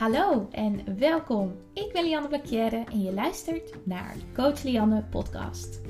Hallo 0.00 0.48
en 0.50 0.98
welkom. 0.98 1.56
Ik 1.72 1.92
ben 1.92 2.04
Lianne 2.04 2.28
Blakjere 2.28 2.84
en 2.92 3.02
je 3.02 3.12
luistert 3.12 3.86
naar 3.86 4.16
Coach 4.34 4.62
Lianne 4.62 5.04
podcast. 5.10 5.80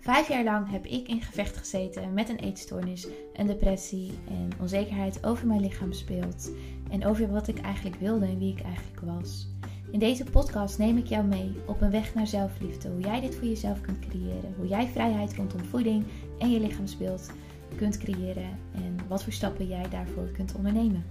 Vijf 0.00 0.28
jaar 0.28 0.44
lang 0.44 0.70
heb 0.70 0.86
ik 0.86 1.08
in 1.08 1.20
gevecht 1.20 1.56
gezeten 1.56 2.14
met 2.14 2.28
een 2.28 2.38
eetstoornis, 2.38 3.08
een 3.32 3.46
depressie 3.46 4.12
en 4.28 4.50
onzekerheid 4.60 5.24
over 5.24 5.46
mijn 5.46 5.60
lichaam 5.60 5.92
speelt 5.92 6.50
en 6.90 7.06
over 7.06 7.30
wat 7.30 7.48
ik 7.48 7.58
eigenlijk 7.58 7.96
wilde 7.96 8.26
en 8.26 8.38
wie 8.38 8.52
ik 8.52 8.62
eigenlijk 8.62 9.00
was. 9.00 9.48
In 9.92 9.98
deze 9.98 10.24
podcast 10.24 10.78
neem 10.78 10.96
ik 10.96 11.06
jou 11.06 11.24
mee 11.24 11.52
op 11.66 11.80
een 11.80 11.90
weg 11.90 12.14
naar 12.14 12.26
zelfliefde. 12.26 12.88
Hoe 12.88 13.00
jij 13.00 13.20
dit 13.20 13.34
voor 13.34 13.48
jezelf 13.48 13.80
kunt 13.80 13.98
creëren. 13.98 14.54
Hoe 14.56 14.66
jij 14.66 14.88
vrijheid 14.88 15.34
rondom 15.34 15.64
voeding 15.64 16.04
en 16.38 16.50
je 16.50 16.60
lichaamsbeeld 16.60 17.30
kunt 17.76 17.98
creëren. 17.98 18.58
En 18.74 18.96
wat 19.08 19.24
voor 19.24 19.32
stappen 19.32 19.66
jij 19.66 19.88
daarvoor 19.88 20.30
kunt 20.30 20.54
ondernemen. 20.54 21.04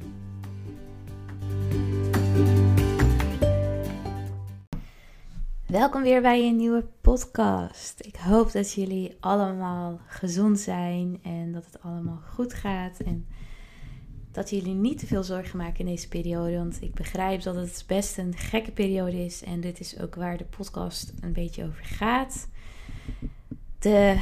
Welkom 5.66 6.02
weer 6.02 6.22
bij 6.22 6.48
een 6.48 6.56
nieuwe 6.56 6.86
podcast. 7.02 8.00
Ik 8.06 8.16
hoop 8.16 8.52
dat 8.52 8.74
jullie 8.74 9.18
allemaal 9.20 10.00
gezond 10.08 10.60
zijn 10.60 11.20
en 11.24 11.52
dat 11.52 11.66
het 11.66 11.82
allemaal 11.82 12.22
goed 12.34 12.54
gaat. 12.54 13.00
En 13.00 13.28
dat 14.32 14.50
jullie 14.50 14.74
niet 14.74 15.00
te 15.00 15.08
veel 15.08 15.24
zorgen 15.24 15.58
maken 15.58 15.80
in 15.80 15.86
deze 15.86 16.08
periode. 16.08 16.58
Want 16.58 16.82
ik 16.82 16.94
begrijp 16.94 17.42
dat 17.42 17.56
het 17.56 17.84
best 17.88 18.18
een 18.18 18.38
gekke 18.38 18.72
periode 18.72 19.26
is. 19.26 19.44
En 19.44 19.62
dit 19.62 19.80
is 19.80 20.00
ook 20.00 20.16
waar 20.16 20.38
de 20.38 20.44
podcast 20.44 21.14
een 21.22 21.34
beetje 21.34 21.66
over 21.66 21.84
gaat. 21.84 22.48
De 23.80 24.20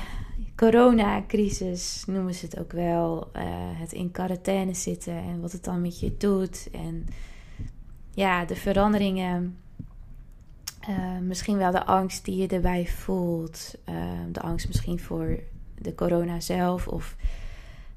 coronacrisis 0.56 2.04
noemen 2.08 2.34
ze 2.34 2.46
het 2.46 2.60
ook 2.60 2.72
wel. 2.72 3.30
Uh, 3.36 3.42
het 3.80 3.94
in 3.94 4.12
quarantaine 4.12 4.74
zitten 4.74 5.14
en 5.14 5.42
wat 5.42 5.52
het 5.52 5.64
dan 5.64 5.82
met 5.82 6.00
je 6.00 6.18
doet. 6.18 6.70
En 6.72 7.06
ja, 8.14 8.46
de 8.46 8.56
veranderingen. 8.56 9.58
Uh, 10.90 11.18
misschien 11.18 11.58
wel 11.58 11.72
de 11.72 11.86
angst 11.86 12.26
die 12.26 12.36
je 12.36 12.48
erbij 12.48 12.88
voelt. 12.88 13.76
Uh, 13.90 13.96
de 14.32 14.42
angst 14.42 14.68
misschien 14.68 15.00
voor 15.00 15.40
de 15.78 15.96
corona 15.96 16.40
zelf. 16.40 16.88
Of 16.88 17.16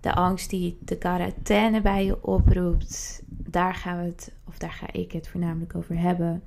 de 0.02 0.14
angst 0.14 0.50
die 0.50 0.78
de 0.80 0.96
quarantaine 0.96 1.80
bij 1.80 2.04
je 2.04 2.24
oproept, 2.24 3.22
daar 3.26 3.74
gaan 3.74 3.98
we 3.98 4.04
het, 4.04 4.32
of 4.48 4.58
daar 4.58 4.72
ga 4.72 4.92
ik 4.92 5.12
het 5.12 5.28
voornamelijk 5.28 5.74
over 5.74 5.98
hebben. 5.98 6.42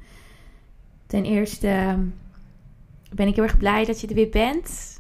Ten 1.08 1.26
eerste 1.26 1.98
ben 3.14 3.28
ik 3.28 3.36
heel 3.36 3.44
erg 3.44 3.58
blij 3.58 3.86
dat 3.86 4.02
je 4.02 4.08
er 4.08 4.14
weer 4.14 4.30
bent. 4.30 5.00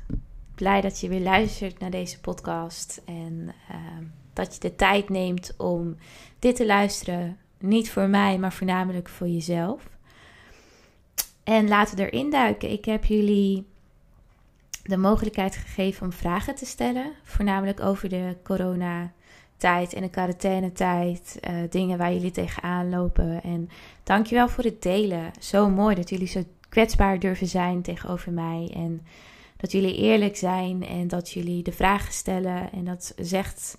Blij 0.56 0.82
dat 0.82 1.00
je 1.00 1.10
weer 1.10 1.22
luistert 1.22 1.80
naar 1.80 1.90
deze 1.90 2.20
podcast. 2.20 3.02
En 3.06 3.54
ehm, 3.70 4.04
dat 4.34 4.54
je 4.54 4.60
de 4.60 4.76
tijd 4.76 5.10
neemt 5.10 5.54
om 5.58 5.96
dit 6.40 6.56
te 6.56 6.66
luisteren. 6.66 7.38
Niet 7.60 7.92
voor 7.92 8.08
mij, 8.08 8.38
maar 8.38 8.54
voornamelijk 8.54 9.10
voor 9.10 9.28
jezelf. 9.28 9.90
En 11.44 11.68
laten 11.68 11.98
we 11.98 12.10
erin 12.10 12.30
duiken. 12.30 12.72
Ik 12.72 12.86
heb 12.86 13.06
jullie 13.06 13.66
de 14.86 14.98
mogelijkheid 14.98 15.56
gegeven 15.56 16.06
om 16.06 16.12
vragen 16.12 16.56
te 16.56 16.66
stellen. 16.66 17.12
Voornamelijk 17.24 17.80
over 17.80 18.10
de 18.10 18.36
coronatijd 18.44 19.94
en 19.94 20.02
de 20.02 20.10
quarantainetijd. 20.10 21.40
Uh, 21.50 21.56
dingen 21.70 21.98
waar 21.98 22.14
jullie 22.14 22.32
tegenaan 22.32 22.90
lopen. 22.90 23.44
En 23.44 23.70
dankjewel 24.04 24.50
voor 24.50 24.64
het 24.64 24.82
delen. 24.82 25.32
Zo 25.40 25.70
mooi 25.70 25.96
dat 25.96 26.10
jullie 26.10 26.28
zo 26.28 26.44
kwetsbaar 26.70 27.20
durven 27.20 27.48
zijn 27.48 27.82
tegenover 27.82 28.32
mij. 28.32 28.72
En 28.74 29.06
dat 29.58 29.72
jullie 29.72 29.96
eerlijk 29.96 30.36
zijn 30.36 30.86
en 30.86 31.08
dat 31.08 31.32
jullie 31.32 31.64
de 31.64 31.72
vragen 31.72 32.14
stellen. 32.14 32.72
En 32.72 32.86
dat 32.86 33.14
zegt, 33.18 33.78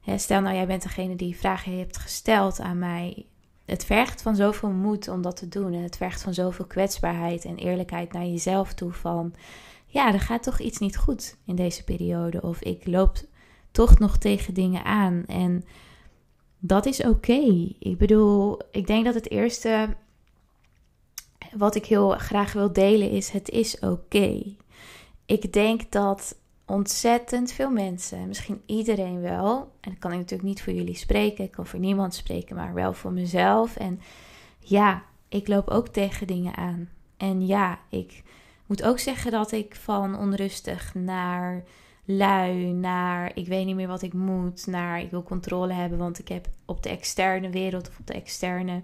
hè, 0.00 0.18
stel 0.18 0.40
nou 0.40 0.54
jij 0.54 0.66
bent 0.66 0.82
degene 0.82 1.16
die 1.16 1.36
vragen 1.36 1.78
hebt 1.78 1.98
gesteld 1.98 2.60
aan 2.60 2.78
mij. 2.78 3.26
Het 3.64 3.84
vergt 3.84 4.22
van 4.22 4.36
zoveel 4.36 4.70
moed 4.70 5.08
om 5.08 5.22
dat 5.22 5.36
te 5.36 5.48
doen. 5.48 5.72
En 5.72 5.82
het 5.82 5.96
vergt 5.96 6.22
van 6.22 6.34
zoveel 6.34 6.64
kwetsbaarheid 6.64 7.44
en 7.44 7.56
eerlijkheid 7.56 8.12
naar 8.12 8.26
jezelf 8.26 8.74
toe 8.74 8.92
van 8.92 9.34
ja, 9.92 10.12
er 10.12 10.20
gaat 10.20 10.42
toch 10.42 10.58
iets 10.58 10.78
niet 10.78 10.96
goed 10.96 11.36
in 11.44 11.54
deze 11.54 11.84
periode. 11.84 12.42
Of 12.42 12.60
ik 12.60 12.86
loop 12.86 13.16
toch 13.70 13.98
nog 13.98 14.18
tegen 14.18 14.54
dingen 14.54 14.84
aan. 14.84 15.24
En 15.26 15.64
dat 16.58 16.86
is 16.86 17.04
oké. 17.04 17.72
Ik 17.78 17.98
bedoel, 17.98 18.58
ik 18.70 18.86
denk 18.86 19.04
dat 19.04 19.14
het 19.14 19.30
eerste 19.30 19.96
wat 21.52 21.74
ik 21.74 21.86
heel 21.86 22.10
graag 22.10 22.52
wil 22.52 22.72
delen 22.72 23.10
is: 23.10 23.30
het 23.30 23.48
is 23.48 23.78
oké. 23.78 24.42
Ik 25.26 25.52
denk 25.52 25.90
dat 25.90 26.36
ontzettend 26.66 27.52
veel 27.52 27.70
mensen, 27.70 28.28
misschien 28.28 28.62
iedereen 28.66 29.20
wel, 29.20 29.72
en 29.80 29.90
dat 29.90 29.98
kan 29.98 30.12
ik 30.12 30.18
natuurlijk 30.18 30.48
niet 30.48 30.62
voor 30.62 30.72
jullie 30.72 30.96
spreken, 30.96 31.44
ik 31.44 31.50
kan 31.50 31.66
voor 31.66 31.78
niemand 31.78 32.14
spreken, 32.14 32.56
maar 32.56 32.74
wel 32.74 32.92
voor 32.92 33.12
mezelf. 33.12 33.76
En 33.76 34.00
ja, 34.58 35.02
ik 35.28 35.48
loop 35.48 35.68
ook 35.68 35.88
tegen 35.88 36.26
dingen 36.26 36.56
aan. 36.56 36.88
En 37.16 37.46
ja, 37.46 37.78
ik 37.88 38.22
moet 38.66 38.82
ook 38.82 38.98
zeggen 38.98 39.30
dat 39.30 39.52
ik 39.52 39.76
van 39.76 40.18
onrustig 40.18 40.94
naar 40.94 41.64
lui, 42.04 42.72
naar 42.72 43.36
ik 43.36 43.46
weet 43.46 43.66
niet 43.66 43.74
meer 43.74 43.88
wat 43.88 44.02
ik 44.02 44.12
moet, 44.12 44.66
naar 44.66 45.00
ik 45.00 45.10
wil 45.10 45.22
controle 45.22 45.72
hebben, 45.72 45.98
want 45.98 46.18
ik 46.18 46.28
heb 46.28 46.48
op 46.64 46.82
de 46.82 46.88
externe 46.88 47.50
wereld 47.50 47.88
of 47.88 47.98
op 47.98 48.06
de 48.06 48.12
externe 48.12 48.82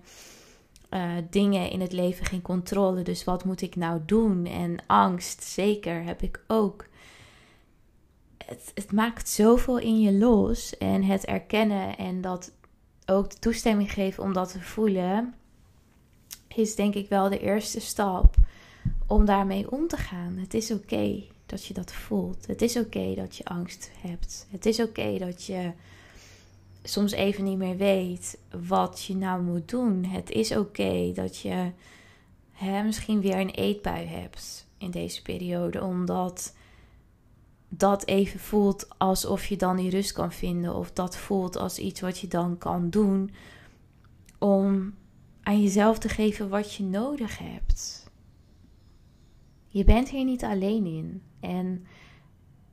uh, 0.90 1.12
dingen 1.30 1.70
in 1.70 1.80
het 1.80 1.92
leven 1.92 2.24
geen 2.24 2.42
controle. 2.42 3.02
Dus 3.02 3.24
wat 3.24 3.44
moet 3.44 3.60
ik 3.60 3.76
nou 3.76 4.00
doen? 4.06 4.46
En 4.46 4.76
angst, 4.86 5.42
zeker, 5.42 6.02
heb 6.02 6.22
ik 6.22 6.44
ook. 6.46 6.86
Het, 8.44 8.70
het 8.74 8.92
maakt 8.92 9.28
zoveel 9.28 9.78
in 9.78 10.00
je 10.00 10.12
los 10.12 10.78
en 10.78 11.02
het 11.02 11.24
erkennen 11.24 11.96
en 11.96 12.20
dat 12.20 12.52
ook 13.06 13.30
de 13.30 13.38
toestemming 13.38 13.92
geven 13.92 14.22
om 14.22 14.32
dat 14.32 14.52
te 14.52 14.60
voelen, 14.60 15.34
is 16.54 16.74
denk 16.74 16.94
ik 16.94 17.08
wel 17.08 17.28
de 17.28 17.40
eerste 17.40 17.80
stap 17.80 18.34
om 19.08 19.24
daarmee 19.24 19.70
om 19.70 19.88
te 19.88 19.96
gaan. 19.96 20.36
Het 20.36 20.54
is 20.54 20.70
oké 20.70 21.22
dat 21.46 21.64
je 21.64 21.74
dat 21.74 21.92
voelt. 21.92 22.46
Het 22.46 22.62
is 22.62 22.76
oké 22.76 23.14
dat 23.14 23.36
je 23.36 23.44
angst 23.44 23.90
hebt. 24.00 24.46
Het 24.50 24.66
is 24.66 24.80
oké 24.80 25.18
dat 25.18 25.44
je 25.44 25.72
soms 26.82 27.12
even 27.12 27.44
niet 27.44 27.58
meer 27.58 27.76
weet 27.76 28.38
wat 28.66 29.04
je 29.04 29.16
nou 29.16 29.42
moet 29.42 29.68
doen. 29.68 30.04
Het 30.04 30.30
is 30.30 30.56
oké 30.56 31.12
dat 31.14 31.38
je 31.38 31.70
hè, 32.52 32.82
misschien 32.82 33.20
weer 33.20 33.36
een 33.36 33.50
eetbui 33.50 34.06
hebt 34.06 34.66
in 34.78 34.90
deze 34.90 35.22
periode, 35.22 35.82
omdat 35.82 36.54
dat 37.68 38.06
even 38.06 38.40
voelt 38.40 38.88
alsof 38.98 39.46
je 39.46 39.56
dan 39.56 39.76
die 39.76 39.90
rust 39.90 40.12
kan 40.12 40.32
vinden, 40.32 40.74
of 40.74 40.92
dat 40.92 41.16
voelt 41.16 41.56
als 41.56 41.78
iets 41.78 42.00
wat 42.00 42.18
je 42.18 42.28
dan 42.28 42.58
kan 42.58 42.90
doen 42.90 43.30
om 44.38 44.94
aan 45.42 45.62
jezelf 45.62 45.98
te 45.98 46.08
geven 46.08 46.48
wat 46.48 46.74
je 46.74 46.82
nodig 46.82 47.38
hebt. 47.38 47.97
Je 49.78 49.84
bent 49.84 50.08
hier 50.08 50.24
niet 50.24 50.44
alleen 50.44 50.86
in. 50.86 51.22
En 51.40 51.86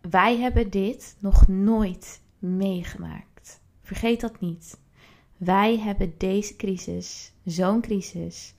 wij 0.01 0.37
hebben 0.37 0.69
dit 0.69 1.15
nog 1.19 1.47
nooit 1.47 2.21
meegemaakt. 2.39 3.61
Vergeet 3.81 4.21
dat 4.21 4.39
niet. 4.39 4.79
Wij 5.37 5.79
hebben 5.79 6.13
deze 6.17 6.55
crisis, 6.55 7.33
zo'n 7.43 7.81
crisis, 7.81 8.55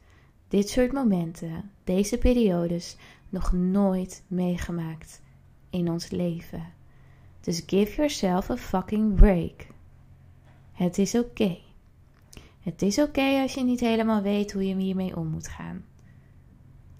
dit 0.49 0.69
soort 0.69 0.93
momenten, 0.93 1.71
deze 1.85 2.19
periodes 2.19 2.97
nog 3.29 3.53
nooit 3.53 4.25
meegemaakt 4.27 5.23
in 5.71 5.91
ons 5.91 6.11
leven. 6.11 6.73
Dus 7.41 7.63
give 7.67 7.97
yourself 7.97 8.51
a 8.51 8.57
fucking 8.57 9.15
break. 9.15 9.67
Het 10.73 10.99
is 10.99 11.15
oké. 11.15 11.59
Het 12.61 12.83
is 12.83 12.99
oké 12.99 13.41
als 13.41 13.55
je 13.55 13.65
niet 13.65 13.81
helemaal 13.81 14.23
weet 14.23 14.53
hoe 14.53 14.67
je 14.67 14.77
hiermee 14.77 15.17
om 15.17 15.27
moet 15.27 15.49
gaan. 15.49 15.85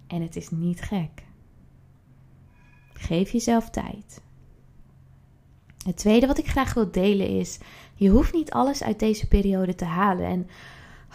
En 0.07 0.23
het 0.23 0.37
is 0.37 0.51
niet 0.51 0.81
gek. 0.81 1.26
Geef 2.99 3.31
jezelf 3.31 3.71
tijd. 3.71 4.21
Het 5.87 5.97
tweede 5.97 6.27
wat 6.27 6.39
ik 6.39 6.49
graag 6.49 6.75
wil 6.75 6.91
delen 6.91 7.29
is: 7.29 7.59
je 7.95 8.09
hoeft 8.09 8.33
niet 8.33 8.51
alles 8.51 8.83
uit 8.83 8.99
deze 8.99 9.29
periode 9.29 9.75
te 9.75 9.85
halen. 9.85 10.27
En 10.27 10.49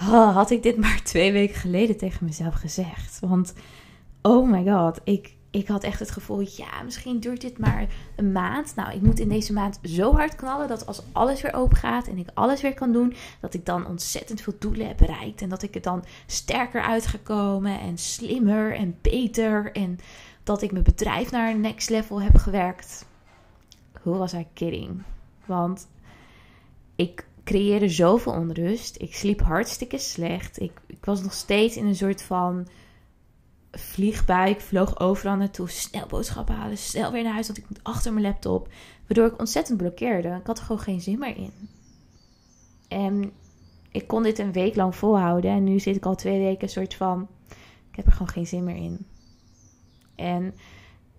oh, 0.02 0.34
had 0.36 0.52
ik 0.52 0.64
dit 0.64 0.78
maar 0.78 1.02
twee 1.04 1.32
weken 1.32 1.56
geleden 1.56 1.98
tegen 1.98 2.26
mezelf 2.26 2.54
gezegd. 2.54 3.20
Want 3.20 3.54
oh 4.22 4.50
my 4.50 4.72
god, 4.72 5.00
ik, 5.04 5.36
ik 5.52 5.68
had 5.68 5.84
echt 5.84 6.00
het 6.00 6.12
gevoel: 6.12 6.40
ja, 6.40 6.82
misschien 6.86 7.20
duurt 7.20 7.42
dit 7.42 7.58
maar 7.58 7.88
een 8.16 8.32
maand. 8.32 8.76
Nou, 8.76 8.94
ik 8.94 9.02
moet 9.02 9.20
in 9.20 9.30
deze 9.30 9.54
maand 9.54 9.80
zo 9.84 10.14
hard 10.14 10.36
knallen 10.36 10.68
dat 10.68 10.86
als 10.86 11.02
alles 11.12 11.42
weer 11.42 11.54
open 11.54 11.78
gaat 11.78 12.08
en 12.08 12.18
ik 12.18 12.28
alles 12.34 12.62
weer 12.62 12.74
kan 12.74 12.92
doen, 12.92 13.14
dat 13.42 13.54
ik 13.54 13.66
dan 13.66 13.88
ontzettend 13.88 14.42
veel 14.42 14.56
doelen 14.60 14.88
heb 14.88 14.98
bereikt. 14.98 15.42
En 15.42 15.50
dat 15.50 15.64
ik 15.64 15.76
er 15.76 15.82
dan 15.82 16.04
sterker 16.26 16.82
uit 16.82 17.08
ga 17.08 17.18
komen 17.24 17.80
en 17.80 17.98
slimmer 17.98 18.76
en 18.76 18.98
beter. 19.02 19.72
En 19.72 20.00
dat 20.44 20.62
ik 20.62 20.72
mijn 20.72 20.84
bedrijf 20.84 21.32
naar 21.32 21.50
een 21.50 21.62
next 21.62 21.90
level 21.90 22.22
heb 22.22 22.36
gewerkt. 22.36 23.06
Hoe 24.02 24.18
was 24.18 24.34
I 24.34 24.48
kidding? 24.54 25.04
Want 25.46 25.88
ik 26.96 27.28
creëerde 27.44 27.90
zoveel 27.90 28.34
onrust. 28.34 29.02
Ik 29.02 29.16
sliep 29.16 29.42
hartstikke 29.42 29.98
slecht. 29.98 30.60
Ik, 30.60 30.72
ik 30.88 31.06
was 31.06 31.22
nog 31.22 31.34
steeds 31.34 31.76
in 31.76 31.86
een 31.86 31.96
soort 31.96 32.22
van 32.22 32.68
vliegbui. 33.72 34.52
Ik 34.52 34.62
vloog 34.62 35.00
overal 35.00 35.36
naartoe. 35.36 35.70
Snel 35.70 36.08
boodschappen 36.08 36.56
halen. 36.56 36.78
Snel 36.78 37.12
weer 37.12 37.24
naar 37.24 37.34
huis. 37.34 37.48
Want 37.48 37.60
ik 37.60 37.70
moet 37.70 37.84
achter 37.84 38.14
mijn 38.14 38.26
laptop. 38.26 38.68
Waardoor 39.08 39.26
ik 39.26 39.40
ontzettend 39.40 39.78
blokkeerde. 39.78 40.30
Ik 40.40 40.48
had 40.48 40.58
er 40.58 40.66
gewoon 40.66 40.82
geen 40.82 41.02
zin 41.02 41.20
meer 41.20 41.38
in. 41.38 41.54
En 42.88 43.32
ik 43.92 44.08
kon 44.08 44.24
dit 44.24 44.40
een 44.40 44.52
week 44.52 44.76
lang 44.76 44.96
volhouden. 44.96 45.52
En 45.52 45.64
nu 45.64 45.80
zit 45.80 45.96
ik 45.96 46.06
al 46.06 46.16
twee 46.16 46.40
weken 46.40 46.64
een 46.64 46.70
soort 46.70 46.94
van... 46.94 47.28
Ik 47.90 47.98
heb 47.98 48.06
er 48.06 48.12
gewoon 48.12 48.28
geen 48.28 48.48
zin 48.48 48.64
meer 48.64 48.76
in. 48.76 49.06
En 50.22 50.56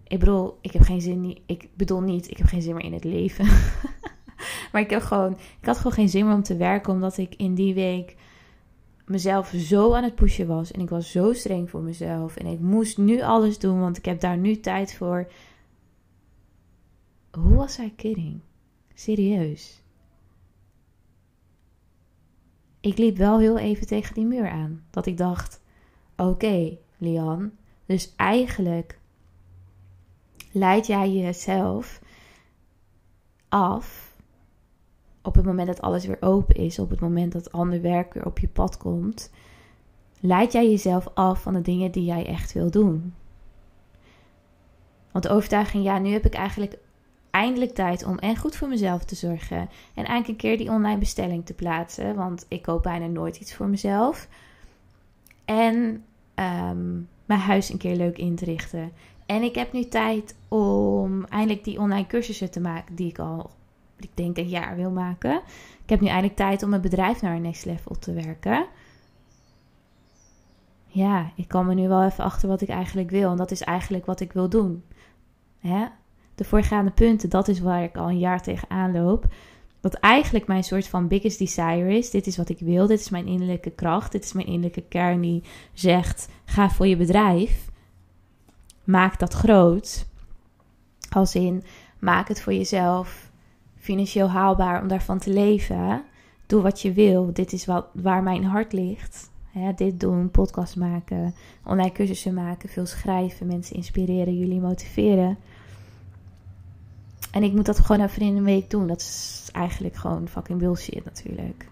ik 0.06 0.18
bedoel, 0.18 0.58
ik 0.60 0.72
heb 0.72 0.82
geen 0.82 1.00
zin... 1.00 1.40
Ik 1.46 1.68
bedoel 1.74 2.00
niet, 2.00 2.30
ik 2.30 2.36
heb 2.36 2.46
geen 2.46 2.62
zin 2.62 2.74
meer 2.74 2.84
in 2.84 2.92
het 2.92 3.04
leven. 3.04 3.46
maar 4.72 4.80
ik 4.80 4.90
heb 4.90 5.02
gewoon... 5.02 5.32
Ik 5.32 5.66
had 5.66 5.76
gewoon 5.76 5.92
geen 5.92 6.08
zin 6.08 6.26
meer 6.26 6.34
om 6.34 6.42
te 6.42 6.56
werken. 6.56 6.92
Omdat 6.92 7.16
ik 7.16 7.34
in 7.34 7.54
die 7.54 7.74
week 7.74 8.16
mezelf 9.06 9.48
zo 9.48 9.94
aan 9.94 10.04
het 10.04 10.14
pushen 10.14 10.46
was. 10.46 10.70
En 10.70 10.80
ik 10.80 10.88
was 10.88 11.10
zo 11.10 11.32
streng 11.32 11.70
voor 11.70 11.82
mezelf. 11.82 12.36
En 12.36 12.46
ik 12.46 12.60
moest 12.60 12.98
nu 12.98 13.22
alles 13.22 13.58
doen, 13.58 13.80
want 13.80 13.96
ik 13.96 14.04
heb 14.04 14.20
daar 14.20 14.38
nu 14.38 14.60
tijd 14.60 14.94
voor. 14.94 15.30
Hoe 17.30 17.54
was 17.54 17.76
hij 17.76 17.92
kidding? 17.96 18.40
Serieus. 18.94 19.82
Ik 22.80 22.98
liep 22.98 23.16
wel 23.16 23.38
heel 23.38 23.58
even 23.58 23.86
tegen 23.86 24.14
die 24.14 24.24
muur 24.24 24.50
aan. 24.50 24.84
Dat 24.90 25.06
ik 25.06 25.16
dacht: 25.16 25.60
oké, 26.16 26.28
okay, 26.28 26.78
Lian. 26.98 27.52
Dus 27.92 28.12
eigenlijk 28.16 28.98
leid 30.52 30.86
jij 30.86 31.12
jezelf 31.12 32.00
af 33.48 34.16
op 35.22 35.34
het 35.34 35.44
moment 35.44 35.66
dat 35.66 35.80
alles 35.80 36.06
weer 36.06 36.16
open 36.20 36.54
is, 36.54 36.78
op 36.78 36.90
het 36.90 37.00
moment 37.00 37.32
dat 37.32 37.52
ander 37.52 37.80
werk 37.80 38.14
weer 38.14 38.26
op 38.26 38.38
je 38.38 38.48
pad 38.48 38.76
komt, 38.76 39.30
leid 40.20 40.52
jij 40.52 40.70
jezelf 40.70 41.08
af 41.14 41.42
van 41.42 41.52
de 41.52 41.60
dingen 41.60 41.90
die 41.90 42.04
jij 42.04 42.26
echt 42.26 42.52
wil 42.52 42.70
doen. 42.70 43.14
Want 45.10 45.24
de 45.24 45.30
overtuiging, 45.30 45.84
ja, 45.84 45.98
nu 45.98 46.12
heb 46.12 46.26
ik 46.26 46.34
eigenlijk 46.34 46.78
eindelijk 47.30 47.74
tijd 47.74 48.04
om 48.04 48.18
en 48.18 48.36
goed 48.36 48.56
voor 48.56 48.68
mezelf 48.68 49.04
te 49.04 49.14
zorgen. 49.14 49.58
En 49.94 50.04
eigenlijk 50.04 50.28
een 50.28 50.36
keer 50.36 50.56
die 50.56 50.70
online 50.70 50.98
bestelling 50.98 51.46
te 51.46 51.54
plaatsen, 51.54 52.14
want 52.14 52.46
ik 52.48 52.62
koop 52.62 52.82
bijna 52.82 53.06
nooit 53.06 53.36
iets 53.36 53.54
voor 53.54 53.68
mezelf. 53.68 54.28
En 55.44 56.04
ehm, 56.34 57.00
mijn 57.24 57.40
huis 57.40 57.68
een 57.68 57.78
keer 57.78 57.96
leuk 57.96 58.18
in 58.18 58.34
te 58.36 58.44
richten. 58.44 58.92
En 59.26 59.42
ik 59.42 59.54
heb 59.54 59.72
nu 59.72 59.84
tijd 59.84 60.36
om 60.48 61.24
eindelijk 61.24 61.64
die 61.64 61.78
online 61.78 62.06
cursussen 62.06 62.50
te 62.50 62.60
maken 62.60 62.94
die 62.94 63.08
ik 63.08 63.18
al 63.18 63.50
ik 64.02 64.10
denk 64.14 64.36
een 64.36 64.48
jaar 64.48 64.76
wil 64.76 64.90
maken. 64.90 65.42
Ik 65.82 65.90
heb 65.90 66.00
nu 66.00 66.06
eindelijk 66.06 66.36
tijd 66.36 66.62
om 66.62 66.68
mijn 66.68 66.82
bedrijf 66.82 67.22
naar 67.22 67.34
een 67.34 67.42
next 67.42 67.64
level 67.64 67.98
te 67.98 68.12
werken. 68.12 68.66
Ja, 70.86 71.32
ik 71.36 71.48
kan 71.48 71.66
me 71.66 71.74
nu 71.74 71.88
wel 71.88 72.04
even 72.04 72.24
achter 72.24 72.48
wat 72.48 72.60
ik 72.60 72.68
eigenlijk 72.68 73.10
wil. 73.10 73.30
En 73.30 73.36
dat 73.36 73.50
is 73.50 73.62
eigenlijk 73.62 74.06
wat 74.06 74.20
ik 74.20 74.32
wil 74.32 74.48
doen. 74.48 74.84
Hè? 75.58 75.86
De 76.34 76.44
voorgaande 76.44 76.90
punten, 76.90 77.30
dat 77.30 77.48
is 77.48 77.60
waar 77.60 77.82
ik 77.82 77.96
al 77.96 78.08
een 78.08 78.18
jaar 78.18 78.42
tegenaan 78.42 78.92
loop. 78.92 79.26
Wat 79.82 79.94
eigenlijk 79.94 80.46
mijn 80.46 80.64
soort 80.64 80.88
van 80.88 81.08
biggest 81.08 81.38
desire 81.38 81.96
is. 81.96 82.10
Dit 82.10 82.26
is 82.26 82.36
wat 82.36 82.48
ik 82.48 82.58
wil. 82.58 82.86
Dit 82.86 83.00
is 83.00 83.10
mijn 83.10 83.26
innerlijke 83.26 83.70
kracht. 83.70 84.12
Dit 84.12 84.24
is 84.24 84.32
mijn 84.32 84.46
innerlijke 84.46 84.84
kern 84.88 85.20
die 85.20 85.42
zegt: 85.72 86.28
ga 86.44 86.70
voor 86.70 86.86
je 86.86 86.96
bedrijf. 86.96 87.70
Maak 88.84 89.18
dat 89.18 89.32
groot. 89.32 90.06
Als 91.10 91.34
in, 91.34 91.62
maak 91.98 92.28
het 92.28 92.40
voor 92.40 92.52
jezelf 92.52 93.30
financieel 93.78 94.30
haalbaar 94.30 94.82
om 94.82 94.88
daarvan 94.88 95.18
te 95.18 95.32
leven. 95.32 96.04
Doe 96.46 96.62
wat 96.62 96.80
je 96.80 96.92
wil. 96.92 97.32
Dit 97.32 97.52
is 97.52 97.66
wat, 97.66 97.86
waar 97.92 98.22
mijn 98.22 98.44
hart 98.44 98.72
ligt. 98.72 99.30
dit 99.76 100.00
doen, 100.00 100.30
podcast 100.30 100.76
maken, 100.76 101.34
online 101.64 101.92
cursussen 101.92 102.34
maken, 102.34 102.68
veel 102.68 102.86
schrijven, 102.86 103.46
mensen 103.46 103.76
inspireren, 103.76 104.38
jullie 104.38 104.60
motiveren. 104.60 105.38
En 107.32 107.42
ik 107.42 107.52
moet 107.52 107.66
dat 107.66 107.78
gewoon 107.78 108.06
even 108.06 108.22
in 108.22 108.36
een 108.36 108.44
week 108.44 108.70
doen. 108.70 108.86
Dat 108.86 109.00
is 109.00 109.48
eigenlijk 109.52 109.96
gewoon 109.96 110.28
fucking 110.28 110.58
bullshit 110.58 111.04
natuurlijk. 111.04 111.66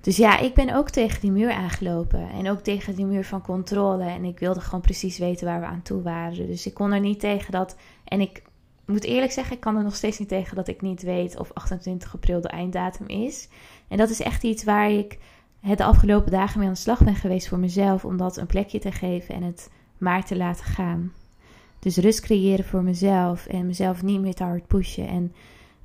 Dus 0.00 0.16
ja, 0.16 0.38
ik 0.38 0.54
ben 0.54 0.74
ook 0.74 0.90
tegen 0.90 1.20
die 1.20 1.30
muur 1.30 1.52
aangelopen. 1.52 2.30
En 2.30 2.50
ook 2.50 2.60
tegen 2.60 2.94
die 2.94 3.04
muur 3.04 3.24
van 3.24 3.42
controle. 3.42 4.04
En 4.04 4.24
ik 4.24 4.38
wilde 4.38 4.60
gewoon 4.60 4.80
precies 4.80 5.18
weten 5.18 5.46
waar 5.46 5.60
we 5.60 5.66
aan 5.66 5.82
toe 5.82 6.02
waren. 6.02 6.46
Dus 6.46 6.66
ik 6.66 6.74
kon 6.74 6.92
er 6.92 7.00
niet 7.00 7.20
tegen 7.20 7.52
dat. 7.52 7.76
En 8.04 8.20
ik 8.20 8.42
moet 8.86 9.04
eerlijk 9.04 9.32
zeggen, 9.32 9.54
ik 9.54 9.60
kan 9.60 9.76
er 9.76 9.82
nog 9.82 9.94
steeds 9.94 10.18
niet 10.18 10.28
tegen 10.28 10.56
dat 10.56 10.68
ik 10.68 10.82
niet 10.82 11.02
weet 11.02 11.38
of 11.38 11.52
28 11.52 12.14
april 12.14 12.40
de 12.40 12.48
einddatum 12.48 13.06
is. 13.06 13.48
En 13.88 13.96
dat 13.96 14.10
is 14.10 14.20
echt 14.20 14.42
iets 14.42 14.64
waar 14.64 14.90
ik 14.90 15.18
het 15.60 15.78
de 15.78 15.84
afgelopen 15.84 16.30
dagen 16.30 16.58
mee 16.58 16.68
aan 16.68 16.74
de 16.74 16.80
slag 16.80 17.04
ben 17.04 17.14
geweest 17.14 17.48
voor 17.48 17.58
mezelf. 17.58 18.04
Om 18.04 18.16
dat 18.16 18.36
een 18.36 18.46
plekje 18.46 18.78
te 18.78 18.92
geven 18.92 19.34
en 19.34 19.42
het 19.42 19.70
maar 19.98 20.24
te 20.24 20.36
laten 20.36 20.64
gaan. 20.64 21.12
Dus 21.84 21.96
rust 21.96 22.20
creëren 22.20 22.64
voor 22.64 22.82
mezelf 22.82 23.46
en 23.46 23.66
mezelf 23.66 24.02
niet 24.02 24.20
meer 24.20 24.34
te 24.34 24.44
hard 24.44 24.66
pushen. 24.66 25.08
En 25.08 25.32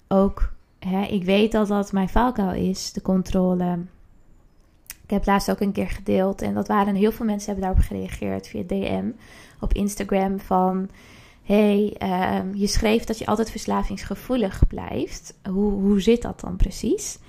ook, 0.08 0.52
hè, 0.80 1.02
ik 1.02 1.24
weet 1.24 1.52
dat 1.52 1.68
dat 1.68 1.92
mijn 1.92 2.10
valkuil 2.10 2.70
is, 2.70 2.92
de 2.94 3.02
controle. 3.02 3.80
Ik 5.04 5.10
heb 5.10 5.26
laatst 5.26 5.52
ook 5.52 5.60
een 5.60 5.72
keer 5.72 5.90
gedeeld 5.90 6.42
en 6.42 6.54
dat 6.54 6.68
waren 6.68 6.96
heel 6.96 7.12
veel 7.12 7.26
mensen 7.26 7.52
hebben 7.52 7.64
daarop 7.64 7.86
gereageerd 7.86 8.48
via 8.48 8.64
DM 8.64 9.10
op 9.60 9.74
Instagram 9.74 10.40
van 10.40 10.90
hey, 11.44 11.96
ehm, 11.98 12.54
je 12.54 12.68
schreef 12.68 13.04
dat 13.04 13.18
je 13.18 13.26
altijd 13.26 13.52
verslavingsgevoelig 13.52 14.68
blijft. 14.68 15.34
Hoe, 15.50 15.72
hoe 15.72 16.02
zit 16.02 16.22
dat 16.22 16.40
dan 16.40 16.56
precies? 16.56 17.20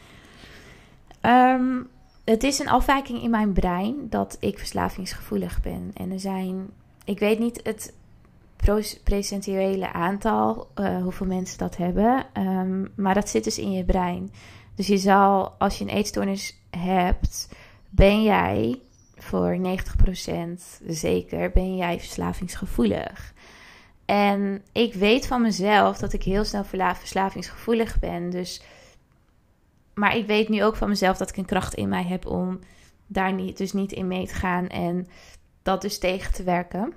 Um, 1.22 1.88
het 2.24 2.42
is 2.42 2.58
een 2.58 2.68
afwijking 2.68 3.22
in 3.22 3.30
mijn 3.30 3.52
brein 3.52 3.94
dat 4.10 4.36
ik 4.40 4.58
verslavingsgevoelig 4.58 5.62
ben. 5.62 5.90
En 5.94 6.10
er 6.10 6.20
zijn, 6.20 6.70
ik 7.04 7.18
weet 7.18 7.38
niet 7.38 7.60
het 7.62 7.92
procentuele 9.04 9.92
aantal, 9.92 10.70
uh, 10.74 11.02
hoeveel 11.02 11.26
mensen 11.26 11.58
dat 11.58 11.76
hebben, 11.76 12.26
um, 12.38 12.92
maar 12.96 13.14
dat 13.14 13.28
zit 13.28 13.44
dus 13.44 13.58
in 13.58 13.72
je 13.72 13.84
brein. 13.84 14.32
Dus 14.74 14.86
je 14.86 14.98
zal, 14.98 15.54
als 15.58 15.78
je 15.78 15.84
een 15.84 15.90
eetstoornis 15.90 16.60
hebt, 16.70 17.48
ben 17.88 18.22
jij 18.22 18.80
voor 19.16 19.58
90% 19.58 20.82
zeker, 20.86 21.50
ben 21.50 21.76
jij 21.76 21.98
verslavingsgevoelig. 21.98 23.32
En 24.04 24.62
ik 24.72 24.94
weet 24.94 25.26
van 25.26 25.42
mezelf 25.42 25.98
dat 25.98 26.12
ik 26.12 26.22
heel 26.22 26.44
snel 26.44 26.64
verslavingsgevoelig 26.64 27.98
ben. 27.98 28.30
Dus, 28.30 28.62
maar 29.94 30.16
ik 30.16 30.26
weet 30.26 30.48
nu 30.48 30.64
ook 30.64 30.76
van 30.76 30.88
mezelf 30.88 31.16
dat 31.16 31.28
ik 31.28 31.36
een 31.36 31.44
kracht 31.44 31.74
in 31.74 31.88
mij 31.88 32.04
heb 32.04 32.26
om 32.26 32.58
daar 33.06 33.32
niet, 33.32 33.56
dus 33.56 33.72
niet 33.72 33.92
in 33.92 34.06
mee 34.06 34.26
te 34.26 34.34
gaan 34.34 34.68
en 34.68 35.08
dat 35.62 35.80
dus 35.82 35.98
tegen 35.98 36.32
te 36.32 36.42
werken. 36.42 36.92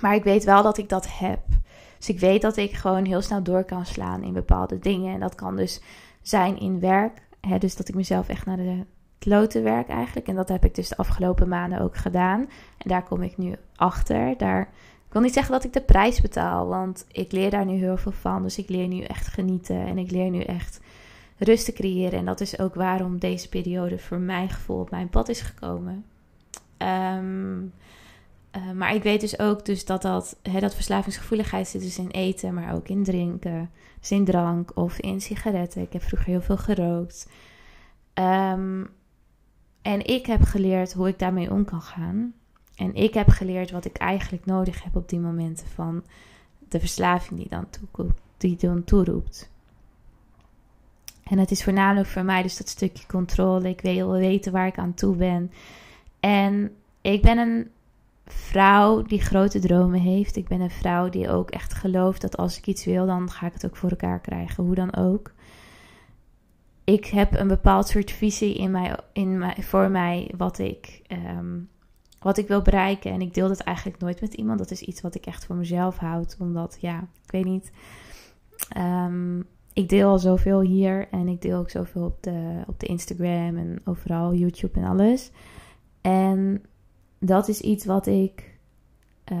Maar 0.00 0.14
ik 0.14 0.24
weet 0.24 0.44
wel 0.44 0.62
dat 0.62 0.78
ik 0.78 0.88
dat 0.88 1.06
heb. 1.18 1.40
Dus 1.98 2.08
ik 2.08 2.20
weet 2.20 2.42
dat 2.42 2.56
ik 2.56 2.72
gewoon 2.72 3.04
heel 3.04 3.22
snel 3.22 3.42
door 3.42 3.64
kan 3.64 3.86
slaan 3.86 4.22
in 4.22 4.32
bepaalde 4.32 4.78
dingen. 4.78 5.14
En 5.14 5.20
dat 5.20 5.34
kan 5.34 5.56
dus 5.56 5.80
zijn 6.22 6.58
in 6.58 6.80
werk. 6.80 7.22
Hè, 7.40 7.58
dus 7.58 7.76
dat 7.76 7.88
ik 7.88 7.94
mezelf 7.94 8.28
echt 8.28 8.46
naar 8.46 8.56
de 8.56 8.84
kloten 9.18 9.62
werk 9.62 9.88
eigenlijk. 9.88 10.28
En 10.28 10.34
dat 10.34 10.48
heb 10.48 10.64
ik 10.64 10.74
dus 10.74 10.88
de 10.88 10.96
afgelopen 10.96 11.48
maanden 11.48 11.80
ook 11.80 11.96
gedaan. 11.96 12.40
En 12.78 12.88
daar 12.88 13.02
kom 13.02 13.22
ik 13.22 13.36
nu 13.36 13.54
achter. 13.76 14.34
Daar 14.36 14.68
ik 15.12 15.18
wil 15.18 15.26
niet 15.26 15.36
zeggen 15.36 15.52
dat 15.52 15.64
ik 15.64 15.72
de 15.72 15.80
prijs 15.80 16.20
betaal, 16.20 16.66
want 16.66 17.06
ik 17.12 17.32
leer 17.32 17.50
daar 17.50 17.64
nu 17.64 17.72
heel 17.72 17.96
veel 17.96 18.12
van. 18.12 18.42
Dus 18.42 18.58
ik 18.58 18.68
leer 18.68 18.88
nu 18.88 19.02
echt 19.02 19.26
genieten 19.26 19.86
en 19.86 19.98
ik 19.98 20.10
leer 20.10 20.30
nu 20.30 20.40
echt 20.40 20.80
rust 21.38 21.64
te 21.64 21.72
creëren. 21.72 22.18
En 22.18 22.24
dat 22.24 22.40
is 22.40 22.58
ook 22.58 22.74
waarom 22.74 23.18
deze 23.18 23.48
periode 23.48 23.98
voor 23.98 24.18
mijn 24.18 24.48
gevoel 24.48 24.80
op 24.80 24.90
mijn 24.90 25.08
pad 25.08 25.28
is 25.28 25.40
gekomen. 25.40 26.04
Ehm, 26.76 27.60
eh, 28.52 28.70
maar 28.70 28.94
ik 28.94 29.02
weet 29.02 29.20
dus 29.20 29.38
ook 29.38 29.64
dus 29.64 29.84
dat, 29.84 30.02
dat, 30.02 30.36
hè, 30.42 30.60
dat 30.60 30.74
verslavingsgevoeligheid 30.74 31.68
zit 31.68 31.82
dus 31.82 31.98
in 31.98 32.10
eten, 32.10 32.54
maar 32.54 32.74
ook 32.74 32.88
in 32.88 33.04
drinken. 33.04 33.70
Dus 34.00 34.10
in 34.10 34.24
drank 34.24 34.76
of 34.76 34.98
in 34.98 35.20
sigaretten. 35.20 35.82
Ik 35.82 35.92
heb 35.92 36.02
vroeger 36.02 36.28
heel 36.28 36.40
veel 36.40 36.56
gerookt. 36.56 37.28
Um, 38.14 38.88
en 39.82 40.06
ik 40.06 40.26
heb 40.26 40.42
geleerd 40.42 40.92
hoe 40.92 41.08
ik 41.08 41.18
daarmee 41.18 41.50
om 41.50 41.64
kan 41.64 41.82
gaan. 41.82 42.34
En 42.76 42.94
ik 42.94 43.14
heb 43.14 43.28
geleerd 43.28 43.70
wat 43.70 43.84
ik 43.84 43.96
eigenlijk 43.96 44.44
nodig 44.44 44.82
heb 44.82 44.96
op 44.96 45.08
die 45.08 45.20
momenten 45.20 45.66
van 45.66 46.04
de 46.68 46.80
verslaving 46.80 47.40
die 47.40 47.48
dan, 47.48 47.66
toe, 47.70 48.06
die 48.36 48.56
dan 48.56 48.84
toeroept. 48.84 49.50
En 51.22 51.38
het 51.38 51.50
is 51.50 51.64
voornamelijk 51.64 52.08
voor 52.08 52.24
mij 52.24 52.42
dus 52.42 52.56
dat 52.56 52.68
stukje 52.68 53.06
controle. 53.06 53.68
Ik 53.68 53.80
wil 53.80 54.10
weten 54.10 54.52
waar 54.52 54.66
ik 54.66 54.78
aan 54.78 54.94
toe 54.94 55.16
ben. 55.16 55.52
En 56.20 56.74
ik 57.00 57.22
ben 57.22 57.38
een 57.38 57.70
vrouw 58.24 59.02
die 59.02 59.20
grote 59.20 59.58
dromen 59.58 60.00
heeft. 60.00 60.36
Ik 60.36 60.48
ben 60.48 60.60
een 60.60 60.70
vrouw 60.70 61.08
die 61.08 61.30
ook 61.30 61.50
echt 61.50 61.74
gelooft 61.74 62.20
dat 62.20 62.36
als 62.36 62.58
ik 62.58 62.66
iets 62.66 62.84
wil, 62.84 63.06
dan 63.06 63.30
ga 63.30 63.46
ik 63.46 63.52
het 63.52 63.64
ook 63.64 63.76
voor 63.76 63.90
elkaar 63.90 64.20
krijgen. 64.20 64.64
Hoe 64.64 64.74
dan 64.74 64.94
ook. 64.94 65.32
Ik 66.84 67.06
heb 67.06 67.38
een 67.38 67.48
bepaald 67.48 67.88
soort 67.88 68.10
visie 68.10 68.54
in 68.54 68.70
mij, 68.70 68.96
in 69.12 69.38
mij, 69.38 69.56
voor 69.60 69.90
mij 69.90 70.30
wat 70.36 70.58
ik 70.58 71.02
ehm, 71.06 71.58
wat 72.22 72.38
ik 72.38 72.48
wil 72.48 72.62
bereiken. 72.62 73.12
En 73.12 73.20
ik 73.20 73.34
deel 73.34 73.48
dat 73.48 73.60
eigenlijk 73.60 73.98
nooit 73.98 74.20
met 74.20 74.34
iemand. 74.34 74.58
Dat 74.58 74.70
is 74.70 74.82
iets 74.82 75.00
wat 75.00 75.14
ik 75.14 75.26
echt 75.26 75.44
voor 75.44 75.56
mezelf 75.56 75.96
houd. 75.96 76.36
Omdat, 76.38 76.78
ja, 76.80 76.98
ik 77.24 77.30
weet 77.30 77.44
niet. 77.44 77.72
Ehm, 78.68 79.40
ik 79.72 79.88
deel 79.88 80.08
al 80.08 80.18
zoveel 80.18 80.60
hier. 80.60 81.08
En 81.10 81.28
ik 81.28 81.42
deel 81.42 81.58
ook 81.58 81.70
zoveel 81.70 82.04
op 82.04 82.22
de, 82.22 82.62
op 82.66 82.80
de 82.80 82.86
Instagram 82.86 83.56
en 83.56 83.80
overal, 83.84 84.34
YouTube 84.34 84.80
en 84.80 84.86
alles. 84.86 85.30
En 86.00 86.62
dat 87.24 87.48
is 87.48 87.60
iets 87.60 87.84
wat 87.84 88.06
ik 88.06 88.58
uh, 89.32 89.38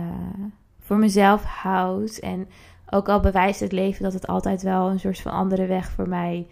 voor 0.80 0.96
mezelf 0.96 1.44
houd. 1.44 2.16
En 2.16 2.48
ook 2.90 3.08
al 3.08 3.20
bewijst 3.20 3.60
het 3.60 3.72
leven 3.72 4.02
dat 4.02 4.12
het 4.12 4.26
altijd 4.26 4.62
wel 4.62 4.90
een 4.90 5.00
soort 5.00 5.20
van 5.20 5.32
andere 5.32 5.66
weg 5.66 5.90
voor 5.90 6.08
mij 6.08 6.46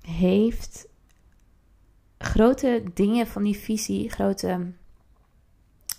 heeft. 0.00 0.88
Grote 2.18 2.82
dingen 2.94 3.26
van 3.26 3.42
die 3.42 3.56
visie, 3.56 4.10
grote, 4.10 4.72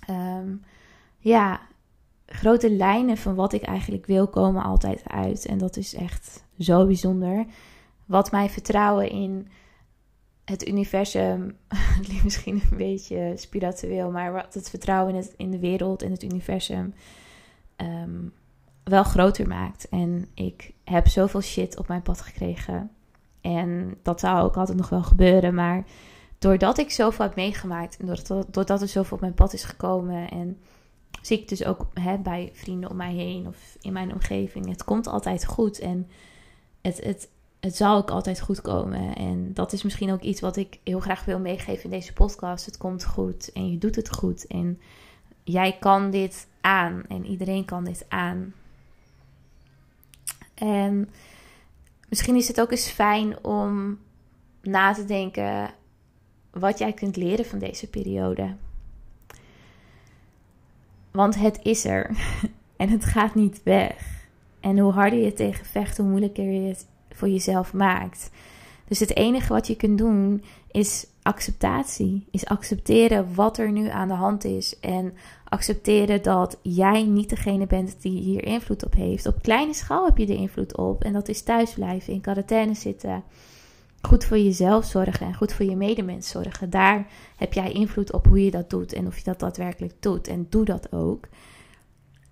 um, 0.09 0.63
ja, 1.17 1.59
grote 2.25 2.71
lijnen 2.71 3.17
van 3.17 3.35
wat 3.35 3.53
ik 3.53 3.63
eigenlijk 3.63 4.05
wil 4.05 4.27
komen 4.27 4.63
altijd 4.63 5.03
uit. 5.07 5.45
En 5.45 5.57
dat 5.57 5.77
is 5.77 5.93
echt 5.93 6.43
zo 6.59 6.85
bijzonder. 6.85 7.45
Wat 8.05 8.31
mijn 8.31 8.49
vertrouwen 8.49 9.09
in 9.09 9.47
het 10.49 10.67
universum, 10.67 11.57
het 11.97 12.23
misschien 12.23 12.61
een 12.71 12.77
beetje 12.77 13.33
spiritueel, 13.35 14.11
maar 14.11 14.31
wat 14.31 14.53
het 14.53 14.69
vertrouwen 14.69 15.13
in, 15.13 15.19
het, 15.19 15.33
in 15.37 15.51
de 15.51 15.59
wereld 15.59 16.01
en 16.01 16.11
het 16.11 16.23
universum 16.23 16.93
ehm, 17.75 18.27
wel 18.83 19.03
groter 19.03 19.47
maakt. 19.47 19.89
En 19.89 20.27
ik 20.33 20.73
heb 20.83 21.07
zoveel 21.07 21.41
shit 21.41 21.77
op 21.77 21.87
mijn 21.87 22.01
pad 22.01 22.21
gekregen. 22.21 22.91
En 23.41 23.97
dat 24.03 24.19
zou 24.19 24.43
ook 24.43 24.57
altijd 24.57 24.77
nog 24.77 24.89
wel 24.89 25.03
gebeuren. 25.03 25.53
Maar 25.53 25.85
doordat 26.39 26.77
ik 26.77 26.91
zoveel 26.91 27.25
heb 27.25 27.35
meegemaakt 27.35 27.97
en 27.97 28.05
doordat, 28.05 28.53
doordat 28.53 28.81
er 28.81 28.87
zoveel 28.87 29.15
op 29.15 29.21
mijn 29.21 29.33
pad 29.33 29.53
is 29.53 29.63
gekomen. 29.63 30.29
En 30.29 30.57
zie 31.21 31.39
ik 31.39 31.47
dus 31.47 31.65
ook 31.65 31.87
hè, 31.93 32.17
bij 32.17 32.49
vrienden 32.53 32.89
om 32.89 32.95
mij 32.95 33.13
heen 33.13 33.47
of 33.47 33.77
in 33.81 33.93
mijn 33.93 34.13
omgeving. 34.13 34.69
Het 34.69 34.83
komt 34.83 35.07
altijd 35.07 35.45
goed. 35.45 35.79
En 35.79 36.09
het, 36.81 37.03
het, 37.03 37.29
het 37.59 37.75
zal 37.75 37.97
ook 37.97 38.09
altijd 38.09 38.41
goed 38.41 38.61
komen. 38.61 39.15
En 39.15 39.53
dat 39.53 39.73
is 39.73 39.83
misschien 39.83 40.11
ook 40.11 40.21
iets 40.21 40.41
wat 40.41 40.55
ik 40.55 40.79
heel 40.83 40.99
graag 40.99 41.25
wil 41.25 41.39
meegeven 41.39 41.83
in 41.83 41.89
deze 41.89 42.13
podcast. 42.13 42.65
Het 42.65 42.77
komt 42.77 43.05
goed 43.05 43.51
en 43.51 43.71
je 43.71 43.77
doet 43.77 43.95
het 43.95 44.13
goed. 44.13 44.47
En 44.47 44.79
jij 45.43 45.77
kan 45.79 46.11
dit 46.11 46.47
aan 46.61 47.03
en 47.07 47.25
iedereen 47.25 47.65
kan 47.65 47.83
dit 47.83 48.05
aan. 48.09 48.53
En 50.53 51.09
misschien 52.09 52.35
is 52.35 52.47
het 52.47 52.61
ook 52.61 52.71
eens 52.71 52.89
fijn 52.89 53.43
om 53.43 53.99
na 54.61 54.93
te 54.93 55.05
denken 55.05 55.69
wat 56.51 56.77
jij 56.79 56.93
kunt 56.93 57.15
leren 57.15 57.45
van 57.45 57.59
deze 57.59 57.89
periode. 57.89 58.55
Want 61.11 61.35
het 61.35 61.59
is 61.63 61.85
er 61.85 62.09
en 62.77 62.89
het 62.89 63.05
gaat 63.05 63.35
niet 63.35 63.63
weg. 63.63 64.25
En 64.59 64.79
hoe 64.79 64.91
harder 64.91 65.19
je 65.19 65.33
tegen 65.33 65.65
vecht, 65.65 65.97
hoe 65.97 66.07
moeilijker 66.07 66.51
je 66.51 66.67
het 66.67 66.87
voor 67.17 67.29
jezelf 67.29 67.73
maakt. 67.73 68.29
Dus 68.87 68.99
het 68.99 69.15
enige 69.15 69.53
wat 69.53 69.67
je 69.67 69.75
kunt 69.75 69.97
doen 69.97 70.43
is 70.71 71.07
acceptatie. 71.21 72.27
Is 72.31 72.45
accepteren 72.45 73.35
wat 73.35 73.57
er 73.57 73.71
nu 73.71 73.89
aan 73.89 74.07
de 74.07 74.13
hand 74.13 74.43
is. 74.43 74.79
En 74.79 75.13
accepteren 75.43 76.23
dat 76.23 76.57
jij 76.61 77.03
niet 77.03 77.29
degene 77.29 77.67
bent 77.67 78.01
die 78.01 78.21
hier 78.21 78.43
invloed 78.43 78.85
op 78.85 78.93
heeft. 78.93 79.25
Op 79.25 79.41
kleine 79.41 79.73
schaal 79.73 80.05
heb 80.05 80.17
je 80.17 80.27
er 80.27 80.39
invloed 80.39 80.77
op. 80.77 81.03
En 81.03 81.13
dat 81.13 81.27
is 81.27 81.41
thuisblijven, 81.41 82.13
in 82.13 82.21
quarantaine 82.21 82.73
zitten. 82.73 83.23
Goed 84.01 84.25
voor 84.25 84.37
jezelf 84.37 84.85
zorgen 84.85 85.25
en 85.25 85.35
goed 85.35 85.53
voor 85.53 85.65
je 85.65 85.75
medemens 85.75 86.29
zorgen. 86.29 86.69
Daar 86.69 87.07
heb 87.37 87.53
jij 87.53 87.71
invloed 87.71 88.13
op 88.13 88.27
hoe 88.27 88.43
je 88.43 88.51
dat 88.51 88.69
doet 88.69 88.93
en 88.93 89.07
of 89.07 89.17
je 89.17 89.23
dat 89.23 89.39
daadwerkelijk 89.39 89.93
doet. 89.99 90.27
En 90.27 90.47
doe 90.49 90.65
dat 90.65 90.91
ook. 90.91 91.27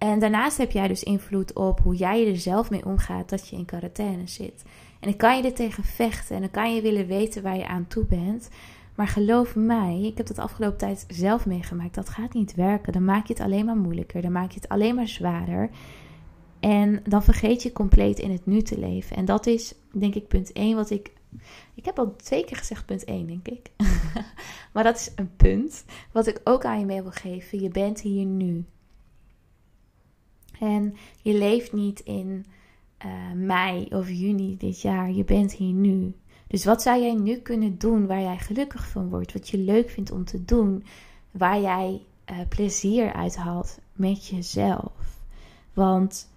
En 0.05 0.19
daarnaast 0.19 0.57
heb 0.57 0.71
jij 0.71 0.87
dus 0.87 1.03
invloed 1.03 1.53
op 1.53 1.79
hoe 1.79 1.95
jij 1.95 2.27
er 2.27 2.37
zelf 2.37 2.69
mee 2.69 2.85
omgaat 2.85 3.29
dat 3.29 3.47
je 3.47 3.55
in 3.55 3.65
quarantaine 3.65 4.27
zit. 4.27 4.63
En 4.99 5.09
dan 5.09 5.15
kan 5.17 5.37
je 5.37 5.43
er 5.43 5.53
tegen 5.53 5.83
vechten 5.83 6.35
en 6.35 6.41
dan 6.41 6.51
kan 6.51 6.75
je 6.75 6.81
willen 6.81 7.07
weten 7.07 7.43
waar 7.43 7.57
je 7.57 7.67
aan 7.67 7.87
toe 7.87 8.05
bent. 8.05 8.49
Maar 8.95 9.07
geloof 9.07 9.55
mij, 9.55 10.01
ik 10.01 10.17
heb 10.17 10.27
dat 10.27 10.39
afgelopen 10.39 10.77
tijd 10.77 11.05
zelf 11.07 11.45
meegemaakt. 11.45 11.95
Dat 11.95 12.09
gaat 12.09 12.33
niet 12.33 12.55
werken. 12.55 12.93
Dan 12.93 13.05
maak 13.05 13.27
je 13.27 13.33
het 13.33 13.41
alleen 13.41 13.65
maar 13.65 13.77
moeilijker. 13.77 14.21
Dan 14.21 14.31
maak 14.31 14.51
je 14.51 14.59
het 14.59 14.69
alleen 14.69 14.95
maar 14.95 15.07
zwaarder. 15.07 15.69
En 16.59 17.01
dan 17.03 17.23
vergeet 17.23 17.63
je 17.63 17.71
compleet 17.71 18.19
in 18.19 18.31
het 18.31 18.45
nu 18.45 18.61
te 18.61 18.79
leven. 18.79 19.15
En 19.15 19.25
dat 19.25 19.45
is, 19.45 19.75
denk 19.91 20.15
ik, 20.15 20.27
punt 20.27 20.51
1 20.51 20.75
wat 20.75 20.89
ik. 20.89 21.11
Ik 21.73 21.85
heb 21.85 21.99
al 21.99 22.15
twee 22.15 22.45
keer 22.45 22.57
gezegd 22.57 22.85
punt 22.85 23.03
1, 23.03 23.27
denk 23.27 23.47
ik. 23.47 23.69
maar 24.73 24.83
dat 24.83 24.95
is 24.95 25.11
een 25.15 25.35
punt 25.35 25.85
wat 26.11 26.27
ik 26.27 26.41
ook 26.43 26.65
aan 26.65 26.79
je 26.79 26.85
mee 26.85 27.01
wil 27.01 27.11
geven. 27.11 27.61
Je 27.61 27.69
bent 27.69 28.01
hier 28.01 28.25
nu. 28.25 28.65
En 30.59 30.95
je 31.21 31.33
leeft 31.33 31.73
niet 31.73 31.99
in 31.99 32.45
uh, 33.05 33.11
mei 33.35 33.87
of 33.89 34.09
juni 34.09 34.57
dit 34.57 34.81
jaar. 34.81 35.11
Je 35.11 35.23
bent 35.23 35.53
hier 35.53 35.73
nu. 35.73 36.15
Dus 36.47 36.65
wat 36.65 36.81
zou 36.81 37.01
jij 37.01 37.13
nu 37.13 37.35
kunnen 37.37 37.77
doen 37.77 38.07
waar 38.07 38.21
jij 38.21 38.37
gelukkig 38.37 38.87
van 38.87 39.09
wordt? 39.09 39.33
Wat 39.33 39.49
je 39.49 39.57
leuk 39.57 39.89
vindt 39.89 40.11
om 40.11 40.25
te 40.25 40.45
doen? 40.45 40.83
Waar 41.31 41.61
jij 41.61 42.01
uh, 42.31 42.37
plezier 42.49 43.13
uit 43.13 43.35
haalt 43.35 43.79
met 43.93 44.27
jezelf? 44.27 44.91
Want 45.73 46.27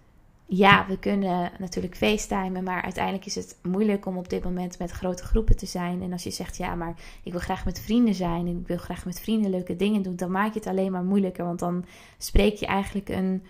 ja, 0.51 0.87
we 0.89 0.99
kunnen 0.99 1.51
natuurlijk 1.59 1.97
facetimen, 1.97 2.65
maar 2.65 2.83
uiteindelijk 2.83 3.27
is 3.27 3.35
het 3.35 3.59
moeilijk 3.63 4.07
om 4.07 4.17
op 4.17 4.29
dit 4.29 4.45
moment 4.45 4.79
met 4.79 4.91
grote 4.91 5.23
groepen 5.23 5.57
te 5.57 5.67
zijn. 5.67 6.03
En 6.03 6.13
als 6.13 6.23
je 6.23 6.31
zegt, 6.31 6.57
ja, 6.57 6.75
maar 6.75 6.95
ik 7.23 7.33
wil 7.33 7.41
graag 7.41 7.65
met 7.65 7.81
vrienden 7.81 8.15
zijn 8.15 8.47
en 8.47 8.59
ik 8.59 8.67
wil 8.67 8.77
graag 8.77 9.05
met 9.05 9.21
vrienden 9.21 9.51
leuke 9.51 9.77
dingen 9.77 10.03
doen, 10.03 10.17
dan 10.17 10.31
maak 10.31 10.53
je 10.53 10.59
het 10.59 10.69
alleen 10.69 10.93
maar 10.93 11.05
moeilijker. 11.05 11.45
Want 11.45 11.59
dan 11.59 11.85
spreek 12.19 12.57
je 12.57 12.67
eigenlijk 12.67 13.09
een, 13.09 13.43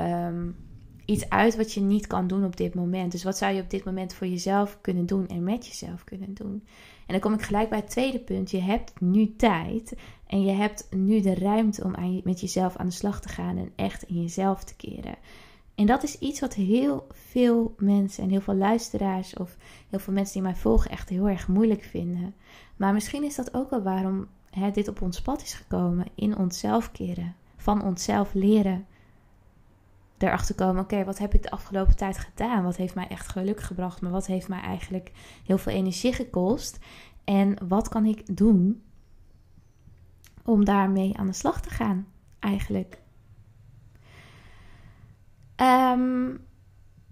um, 0.00 0.56
iets 1.04 1.28
uit 1.28 1.56
wat 1.56 1.72
je 1.72 1.80
niet 1.80 2.06
kan 2.06 2.26
doen 2.26 2.44
op 2.44 2.56
dit 2.56 2.74
moment. 2.74 3.12
Dus 3.12 3.24
wat 3.24 3.38
zou 3.38 3.54
je 3.54 3.62
op 3.62 3.70
dit 3.70 3.84
moment 3.84 4.14
voor 4.14 4.26
jezelf 4.26 4.78
kunnen 4.80 5.06
doen 5.06 5.28
en 5.28 5.42
met 5.42 5.66
jezelf 5.66 6.04
kunnen 6.04 6.34
doen? 6.34 6.64
En 7.06 7.14
dan 7.14 7.20
kom 7.20 7.32
ik 7.32 7.42
gelijk 7.42 7.68
bij 7.68 7.78
het 7.78 7.90
tweede 7.90 8.18
punt. 8.18 8.50
Je 8.50 8.60
hebt 8.60 9.00
nu 9.00 9.36
tijd 9.36 9.96
en 10.26 10.42
je 10.42 10.52
hebt 10.52 10.86
nu 10.90 11.20
de 11.20 11.34
ruimte 11.34 11.84
om 11.84 11.94
aan, 11.94 12.20
met 12.24 12.40
jezelf 12.40 12.76
aan 12.76 12.86
de 12.86 12.92
slag 12.92 13.20
te 13.20 13.28
gaan 13.28 13.56
en 13.56 13.72
echt 13.76 14.02
in 14.02 14.20
jezelf 14.20 14.64
te 14.64 14.76
keren. 14.76 15.14
En 15.74 15.86
dat 15.86 16.02
is 16.02 16.18
iets 16.18 16.40
wat 16.40 16.54
heel 16.54 17.06
veel 17.10 17.74
mensen 17.78 18.22
en 18.22 18.30
heel 18.30 18.40
veel 18.40 18.54
luisteraars 18.54 19.34
of 19.34 19.56
heel 19.88 19.98
veel 19.98 20.12
mensen 20.12 20.34
die 20.34 20.42
mij 20.42 20.54
volgen 20.54 20.90
echt 20.90 21.08
heel 21.08 21.28
erg 21.28 21.48
moeilijk 21.48 21.82
vinden. 21.82 22.34
Maar 22.76 22.92
misschien 22.92 23.24
is 23.24 23.34
dat 23.34 23.54
ook 23.54 23.70
wel 23.70 23.82
waarom 23.82 24.26
hè, 24.50 24.70
dit 24.70 24.88
op 24.88 25.02
ons 25.02 25.22
pad 25.22 25.42
is 25.42 25.54
gekomen. 25.54 26.06
In 26.14 26.36
onszelf 26.36 26.92
keren, 26.92 27.34
van 27.56 27.82
onszelf 27.82 28.34
leren 28.34 28.86
erachter 30.18 30.54
komen: 30.54 30.82
oké, 30.82 31.04
wat 31.04 31.18
heb 31.18 31.34
ik 31.34 31.42
de 31.42 31.50
afgelopen 31.50 31.96
tijd 31.96 32.18
gedaan? 32.18 32.62
Wat 32.62 32.76
heeft 32.76 32.94
mij 32.94 33.08
echt 33.08 33.28
geluk 33.28 33.60
gebracht? 33.60 34.00
Maar 34.00 34.10
wat 34.10 34.26
heeft 34.26 34.48
mij 34.48 34.60
eigenlijk 34.60 35.12
heel 35.44 35.58
veel 35.58 35.72
energie 35.72 36.12
gekost? 36.12 36.78
En 37.24 37.56
wat 37.68 37.88
kan 37.88 38.04
ik 38.04 38.36
doen 38.36 38.82
om 40.44 40.64
daarmee 40.64 41.16
aan 41.16 41.26
de 41.26 41.32
slag 41.32 41.60
te 41.60 41.70
gaan, 41.70 42.06
eigenlijk? 42.38 42.98
Ehm, 45.56 46.30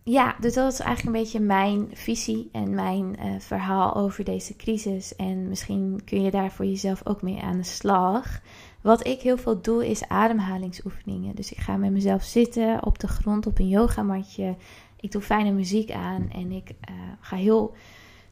ja, 0.05 0.37
dus 0.41 0.55
dat 0.55 0.73
is 0.73 0.81
eigenlijk 0.81 1.17
een 1.17 1.23
beetje 1.23 1.41
mijn 1.41 1.89
visie 1.93 2.49
en 2.53 2.75
mijn 2.75 3.17
uh, 3.19 3.41
verhaal 3.41 3.95
over 3.95 4.25
deze 4.25 4.57
crisis. 4.57 5.17
En 5.17 5.49
misschien 5.49 6.01
kun 6.05 6.23
je 6.23 6.31
daar 6.31 6.51
voor 6.51 6.65
jezelf 6.65 7.07
ook 7.07 7.23
mee 7.23 7.41
aan 7.41 7.57
de 7.57 7.63
slag. 7.63 8.41
Wat 8.87 9.07
ik 9.07 9.21
heel 9.21 9.39
veel 9.39 9.61
doe 9.61 9.89
is 9.89 10.09
ademhalingsoefeningen. 10.09 11.35
Dus 11.35 11.53
ik 11.53 11.59
ga 11.59 11.77
met 11.77 11.91
mezelf 11.91 12.23
zitten 12.23 12.85
op 12.85 12.99
de 12.99 13.09
grond 13.09 13.47
op 13.47 13.59
een 13.59 13.69
yogamatje. 13.69 14.57
Ik 15.01 15.13
doe 15.13 15.23
fijne 15.23 15.51
muziek 15.51 15.91
aan 15.91 16.31
en 16.31 16.53
ik 16.53 16.71
uh, 16.71 16.97
ga 17.21 17.37
heel 17.37 17.75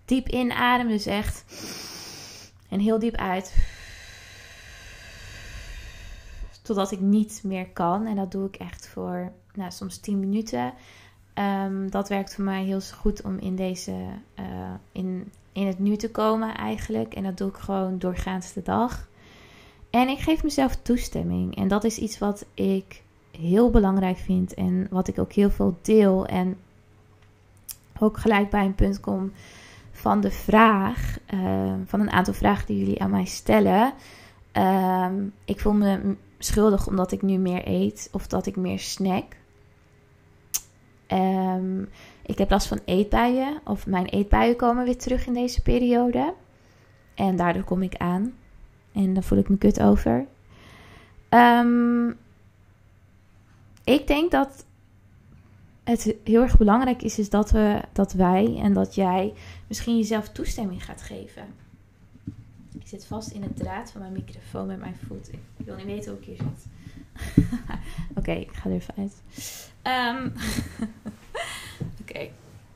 diep 0.04 0.28
inademen. 0.28 0.92
Dus 0.92 1.06
echt. 1.06 1.44
En 2.68 2.80
heel 2.80 2.98
diep 2.98 3.14
uit. 3.14 3.56
Totdat 6.62 6.90
ik 6.90 7.00
niet 7.00 7.40
meer 7.44 7.68
kan. 7.68 8.06
En 8.06 8.16
dat 8.16 8.32
doe 8.32 8.46
ik 8.46 8.56
echt 8.56 8.88
voor 8.88 9.32
nou, 9.54 9.70
soms 9.70 9.98
10 9.98 10.20
minuten. 10.20 10.72
Um, 11.34 11.90
dat 11.90 12.08
werkt 12.08 12.34
voor 12.34 12.44
mij 12.44 12.64
heel 12.64 12.80
goed 12.80 13.22
om 13.22 13.38
in 13.38 13.56
deze. 13.56 13.92
Uh, 14.38 14.74
in, 14.92 15.32
in 15.52 15.66
het 15.66 15.78
nu 15.78 15.96
te 15.96 16.10
komen 16.10 16.54
eigenlijk. 16.54 17.14
En 17.14 17.22
dat 17.22 17.36
doe 17.36 17.48
ik 17.48 17.56
gewoon 17.56 17.98
doorgaans 17.98 18.52
de 18.52 18.62
dag. 18.62 19.08
En 19.94 20.08
ik 20.08 20.18
geef 20.18 20.42
mezelf 20.42 20.76
toestemming. 20.82 21.56
En 21.56 21.68
dat 21.68 21.84
is 21.84 21.98
iets 21.98 22.18
wat 22.18 22.44
ik 22.54 23.02
heel 23.38 23.70
belangrijk 23.70 24.16
vind 24.16 24.54
en 24.54 24.86
wat 24.90 25.08
ik 25.08 25.18
ook 25.18 25.32
heel 25.32 25.50
veel 25.50 25.76
deel. 25.82 26.26
En 26.26 26.56
ook 27.98 28.18
gelijk 28.18 28.50
bij 28.50 28.64
een 28.64 28.74
punt 28.74 29.00
kom 29.00 29.32
van 29.92 30.20
de 30.20 30.30
vraag, 30.30 31.18
uh, 31.34 31.72
van 31.84 32.00
een 32.00 32.10
aantal 32.10 32.34
vragen 32.34 32.66
die 32.66 32.78
jullie 32.78 33.02
aan 33.02 33.10
mij 33.10 33.24
stellen. 33.24 33.92
Uh, 34.56 35.06
ik 35.44 35.60
voel 35.60 35.72
me 35.72 36.16
schuldig 36.38 36.86
omdat 36.86 37.12
ik 37.12 37.22
nu 37.22 37.36
meer 37.36 37.68
eet 37.68 38.08
of 38.12 38.26
dat 38.26 38.46
ik 38.46 38.56
meer 38.56 38.78
snack. 38.78 39.36
Um, 41.08 41.88
ik 42.26 42.38
heb 42.38 42.50
last 42.50 42.66
van 42.66 42.80
eetbuien 42.84 43.60
of 43.64 43.86
mijn 43.86 44.06
eetbuien 44.06 44.56
komen 44.56 44.84
weer 44.84 44.98
terug 44.98 45.26
in 45.26 45.34
deze 45.34 45.62
periode. 45.62 46.34
En 47.14 47.36
daardoor 47.36 47.64
kom 47.64 47.82
ik 47.82 47.96
aan. 47.96 48.34
En 48.94 49.14
daar 49.14 49.22
voel 49.22 49.38
ik 49.38 49.48
me 49.48 49.56
kut 49.56 49.80
over. 49.80 50.26
Um, 51.30 52.16
ik 53.84 54.06
denk 54.06 54.30
dat 54.30 54.64
het 55.84 56.14
heel 56.24 56.42
erg 56.42 56.56
belangrijk 56.56 57.02
is, 57.02 57.18
is 57.18 57.30
dat, 57.30 57.50
we, 57.50 57.80
dat 57.92 58.12
wij 58.12 58.56
en 58.62 58.72
dat 58.72 58.94
jij 58.94 59.32
misschien 59.66 59.96
jezelf 59.96 60.28
toestemming 60.28 60.84
gaat 60.84 61.02
geven. 61.02 61.44
Ik 62.78 62.86
zit 62.86 63.06
vast 63.06 63.30
in 63.30 63.42
het 63.42 63.56
draad 63.56 63.90
van 63.90 64.00
mijn 64.00 64.12
microfoon 64.12 64.66
met 64.66 64.78
mijn 64.78 64.96
voet. 65.06 65.32
Ik 65.32 65.64
wil 65.64 65.76
niet 65.76 65.84
weten 65.84 66.10
hoe 66.12 66.20
ik 66.20 66.26
hier 66.26 66.36
zit. 66.36 66.66
Oké, 68.18 68.32
ik 68.32 68.52
ga 68.52 68.68
er 68.68 68.74
even 68.74 68.94
uit. 68.96 69.22
Ehm, 69.82 70.28
Oké, 72.00 72.30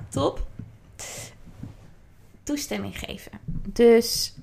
top. 0.08 0.46
Toestemming 2.42 2.98
geven. 2.98 3.32
Dus 3.72 4.34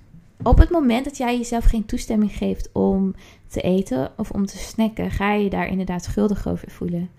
op 0.43 0.57
het 0.57 0.69
moment 0.69 1.05
dat 1.05 1.17
jij 1.17 1.37
jezelf 1.37 1.63
geen 1.63 1.85
toestemming 1.85 2.31
geeft 2.31 2.69
om 2.71 3.15
te 3.47 3.61
eten 3.61 4.11
of 4.17 4.31
om 4.31 4.45
te 4.45 4.57
snacken, 4.57 5.11
ga 5.11 5.33
je 5.33 5.43
je 5.43 5.49
daar 5.49 5.67
inderdaad 5.67 6.03
schuldig 6.03 6.47
over 6.47 6.71
voelen. 6.71 7.09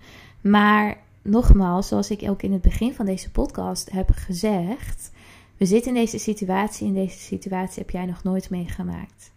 Maar 0.41 0.97
nogmaals, 1.21 1.87
zoals 1.87 2.09
ik 2.09 2.29
ook 2.29 2.41
in 2.41 2.51
het 2.51 2.61
begin 2.61 2.93
van 2.93 3.05
deze 3.05 3.31
podcast 3.31 3.91
heb 3.91 4.09
gezegd, 4.09 5.11
we 5.57 5.65
zitten 5.65 5.95
in 5.95 6.01
deze 6.01 6.17
situatie. 6.17 6.87
In 6.87 6.93
deze 6.93 7.19
situatie 7.19 7.81
heb 7.81 7.89
jij 7.89 8.05
nog 8.05 8.23
nooit 8.23 8.49
meegemaakt. 8.49 9.31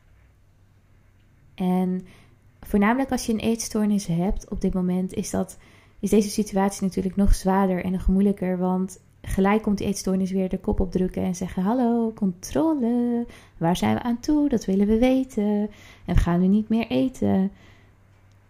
En 1.55 2.07
voornamelijk 2.61 3.11
als 3.11 3.27
je 3.27 3.33
een 3.33 3.39
eetstoornis 3.39 4.07
hebt 4.07 4.49
op 4.49 4.61
dit 4.61 4.75
moment, 4.75 5.13
is, 5.13 5.31
dat, 5.31 5.59
is 6.01 6.11
deze 6.11 6.31
situatie 6.31 6.83
natuurlijk 6.83 7.17
nog 7.17 7.35
zwaarder 7.35 7.85
en 7.85 7.93
nog 7.93 8.07
moeilijker. 8.07 8.59
Want 8.59 9.01
gelijk 9.23 9.63
komt 9.63 9.79
die 9.79 9.87
eetstoornis 9.87 10.31
weer 10.31 10.49
de 10.49 10.59
kop 10.59 10.81
opdrukken 10.81 11.23
en 11.23 11.35
zeggen: 11.35 11.63
Hallo, 11.63 12.13
controle. 12.15 13.27
Waar 13.57 13.77
zijn 13.77 13.95
we 13.95 14.03
aan 14.03 14.21
toe? 14.21 14.49
Dat 14.49 14.65
willen 14.65 14.87
we 14.87 14.99
weten. 14.99 15.71
En 16.05 16.15
we 16.15 16.21
gaan 16.21 16.41
nu 16.41 16.47
niet 16.47 16.69
meer 16.69 16.87
eten. 16.87 17.51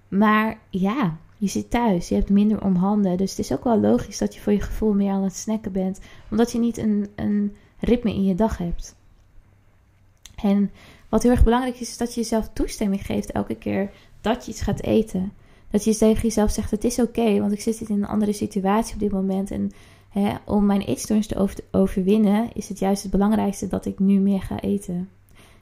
Maar 0.09 0.59
ja, 0.71 1.17
je 1.37 1.49
zit 1.49 1.71
thuis, 1.71 2.09
je 2.09 2.15
hebt 2.15 2.31
minder 2.31 2.65
om 2.65 2.75
handen. 2.75 3.17
Dus 3.17 3.31
het 3.31 3.39
is 3.39 3.53
ook 3.53 3.65
wel 3.65 3.81
logisch 3.81 4.19
dat 4.19 4.35
je 4.35 4.41
voor 4.41 4.53
je 4.53 4.61
gevoel 4.61 4.93
meer 4.93 5.11
aan 5.11 5.23
het 5.23 5.37
snacken 5.37 5.73
bent. 5.73 6.00
Omdat 6.31 6.53
je 6.53 6.59
niet 6.59 6.79
een, 6.79 7.09
een 7.15 7.57
ritme 7.79 8.15
in 8.15 8.25
je 8.25 8.35
dag 8.35 8.59
hebt. 8.59 8.95
En 10.43 10.71
wat 11.09 11.23
heel 11.23 11.31
erg 11.31 11.45
belangrijk 11.45 11.75
is, 11.81 11.89
is 11.89 11.97
dat 11.97 12.15
je 12.15 12.21
jezelf 12.21 12.50
toestemming 12.53 13.07
geeft 13.07 13.33
elke 13.33 13.55
keer 13.55 13.91
dat 14.21 14.45
je 14.45 14.50
iets 14.50 14.61
gaat 14.61 14.83
eten. 14.83 15.33
Dat 15.71 15.85
je 15.85 15.97
tegen 15.97 16.23
jezelf 16.23 16.50
zegt: 16.50 16.71
Het 16.71 16.85
is 16.85 16.99
oké, 16.99 17.41
want 17.41 17.53
ik 17.53 17.61
zit 17.61 17.81
in 17.81 17.95
een 17.95 18.09
andere 18.09 18.33
situatie 18.33 18.95
op 18.95 19.00
dit 19.00 19.12
moment. 19.12 19.50
En 19.50 19.73
om 20.45 20.67
mijn 20.67 20.81
eetstoornis 20.81 21.26
te 21.26 21.64
overwinnen, 21.71 22.52
is 22.52 22.69
het 22.69 22.79
juist 22.79 23.02
het 23.02 23.11
belangrijkste 23.11 23.67
dat 23.67 23.87
ik 23.87 23.99
nu 23.99 24.19
meer 24.19 24.43
ga 24.43 24.61
eten. 24.61 25.11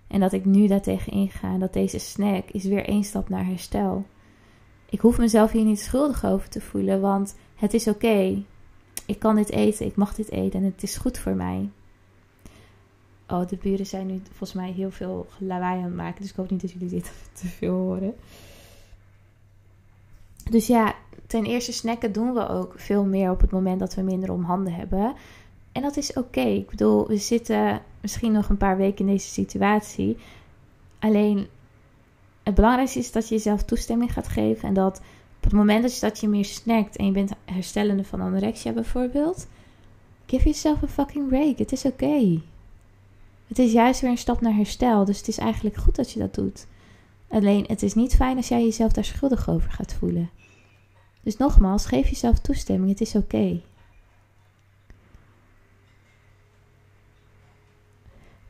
En 0.06 0.20
dat 0.20 0.32
ik 0.32 0.44
nu 0.44 0.66
daartegen 0.66 1.12
inga. 1.12 1.58
Dat 1.58 1.72
deze 1.72 1.98
snack 1.98 2.50
is 2.50 2.64
weer 2.64 2.84
één 2.84 3.04
stap 3.04 3.28
naar 3.28 3.46
herstel. 3.46 4.06
Ik 4.90 5.00
hoef 5.00 5.18
mezelf 5.18 5.52
hier 5.52 5.64
niet 5.64 5.80
schuldig 5.80 6.24
over 6.24 6.48
te 6.48 6.60
voelen, 6.60 7.00
want 7.00 7.36
het 7.54 7.74
is 7.74 7.88
oké. 7.88 8.42
Ik 9.06 9.18
kan 9.18 9.36
dit 9.36 9.50
eten, 9.50 9.86
ik 9.86 9.96
mag 9.96 10.14
dit 10.14 10.30
eten 10.30 10.60
en 10.60 10.66
het 10.66 10.82
is 10.82 10.96
goed 10.96 11.18
voor 11.18 11.34
mij. 11.34 11.70
Oh, 13.28 13.48
de 13.48 13.56
buren 13.56 13.86
zijn 13.86 14.06
nu 14.06 14.20
volgens 14.26 14.52
mij 14.52 14.70
heel 14.72 14.90
veel 14.90 15.26
lawaai 15.38 15.78
aan 15.78 15.84
het 15.84 15.94
maken, 15.94 16.20
dus 16.20 16.30
ik 16.30 16.36
hoop 16.36 16.50
niet 16.50 16.60
dat 16.60 16.72
jullie 16.72 16.88
dit 16.88 17.12
te 17.40 17.46
veel 17.46 17.74
horen. 17.74 18.14
Dus 20.50 20.66
ja, 20.66 20.94
ten 21.28 21.44
eerste 21.44 21.72
snacken 21.72 22.12
doen 22.12 22.34
we 22.34 22.48
ook 22.48 22.72
veel 22.76 23.04
meer 23.04 23.30
op 23.30 23.40
het 23.40 23.50
moment 23.50 23.80
dat 23.80 23.94
we 23.94 24.02
minder 24.02 24.32
om 24.32 24.42
handen 24.42 24.72
hebben. 24.72 25.14
En 25.72 25.82
dat 25.82 25.96
is 25.96 26.12
oké. 26.12 26.40
Ik 26.40 26.70
bedoel, 26.70 27.06
we 27.06 27.16
zitten 27.16 27.82
misschien 28.00 28.32
nog 28.32 28.48
een 28.48 28.56
paar 28.56 28.76
weken 28.76 29.06
in 29.06 29.12
deze 29.12 29.28
situatie. 29.28 30.16
Alleen 30.98 31.46
het 32.42 32.54
belangrijkste 32.54 32.98
is 32.98 33.12
dat 33.12 33.28
je 33.28 33.34
jezelf 33.34 33.62
toestemming 33.62 34.12
gaat 34.12 34.28
geven. 34.28 34.68
En 34.68 34.74
dat 34.74 35.00
op 35.36 35.44
het 35.44 35.52
moment 35.52 35.82
dat 35.82 35.94
je, 35.94 36.00
dat 36.00 36.20
je 36.20 36.28
meer 36.28 36.44
snackt 36.44 36.96
en 36.96 37.06
je 37.06 37.12
bent 37.12 37.32
herstellende 37.44 38.04
van 38.04 38.20
anorexia 38.20 38.72
bijvoorbeeld. 38.72 39.46
Give 40.26 40.42
yourself 40.42 40.82
a 40.82 40.86
fucking 40.86 41.28
break. 41.28 41.58
Het 41.58 41.72
is 41.72 41.84
oké. 41.84 42.40
Het 43.46 43.58
is 43.58 43.72
juist 43.72 44.00
weer 44.00 44.10
een 44.10 44.18
stap 44.18 44.40
naar 44.40 44.54
herstel. 44.54 45.04
Dus 45.04 45.18
het 45.18 45.28
is 45.28 45.38
eigenlijk 45.38 45.76
goed 45.76 45.96
dat 45.96 46.12
je 46.12 46.18
dat 46.18 46.34
doet. 46.34 46.66
Alleen 47.28 47.64
het 47.66 47.82
is 47.82 47.94
niet 47.94 48.14
fijn 48.14 48.36
als 48.36 48.48
jij 48.48 48.62
jezelf 48.62 48.92
daar 48.92 49.04
schuldig 49.04 49.48
over 49.48 49.70
gaat 49.70 49.94
voelen. 49.94 50.30
Dus 51.28 51.36
nogmaals, 51.36 51.86
geef 51.86 52.08
jezelf 52.08 52.38
toestemming. 52.38 52.90
Het 52.90 53.00
is 53.00 53.14
oké. 53.14 53.60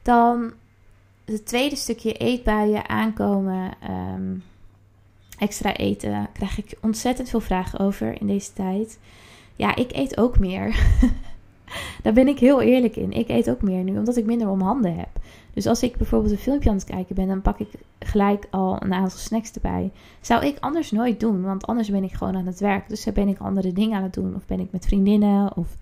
Dan 0.02 0.52
het 1.24 1.46
tweede 1.46 1.76
stukje 1.76 2.12
eetbuien 2.12 2.88
aankomen, 2.88 3.74
ehm, 3.80 4.36
extra 5.38 5.76
eten, 5.76 6.28
krijg 6.32 6.58
ik 6.58 6.78
ontzettend 6.80 7.28
veel 7.28 7.40
vragen 7.40 7.78
over 7.78 8.20
in 8.20 8.26
deze 8.26 8.52
tijd. 8.52 8.98
Ja, 9.56 9.76
ik 9.76 9.92
eet 9.92 10.16
ook 10.16 10.38
meer. 10.38 10.68
Daar 12.02 12.12
ben 12.12 12.28
ik 12.28 12.38
heel 12.38 12.60
eerlijk 12.60 12.96
in. 12.96 13.12
Ik 13.12 13.28
eet 13.28 13.50
ook 13.50 13.62
meer 13.62 13.82
nu, 13.82 13.98
omdat 13.98 14.16
ik 14.16 14.24
minder 14.24 14.48
om 14.48 14.60
handen 14.60 14.96
heb. 14.96 15.08
Dus 15.52 15.66
als 15.66 15.82
ik 15.82 15.96
bijvoorbeeld 15.96 16.32
een 16.32 16.38
filmpje 16.38 16.70
aan 16.70 16.76
het 16.76 16.84
kijken 16.84 17.14
ben, 17.14 17.26
dan 17.26 17.42
pak 17.42 17.58
ik 17.58 17.68
gelijk 17.98 18.46
al 18.50 18.82
een 18.82 18.92
aantal 18.92 19.18
snacks 19.18 19.52
erbij. 19.52 19.90
Zou 20.20 20.46
ik 20.46 20.56
anders 20.60 20.90
nooit 20.90 21.20
doen, 21.20 21.42
want 21.42 21.66
anders 21.66 21.90
ben 21.90 22.04
ik 22.04 22.12
gewoon 22.12 22.36
aan 22.36 22.46
het 22.46 22.60
werk. 22.60 22.88
Dus 22.88 23.12
ben 23.12 23.28
ik 23.28 23.38
andere 23.38 23.72
dingen 23.72 23.96
aan 23.96 24.02
het 24.02 24.14
doen. 24.14 24.34
Of 24.34 24.46
ben 24.46 24.60
ik 24.60 24.72
met 24.72 24.86
vriendinnen, 24.86 25.56
of 25.56 25.76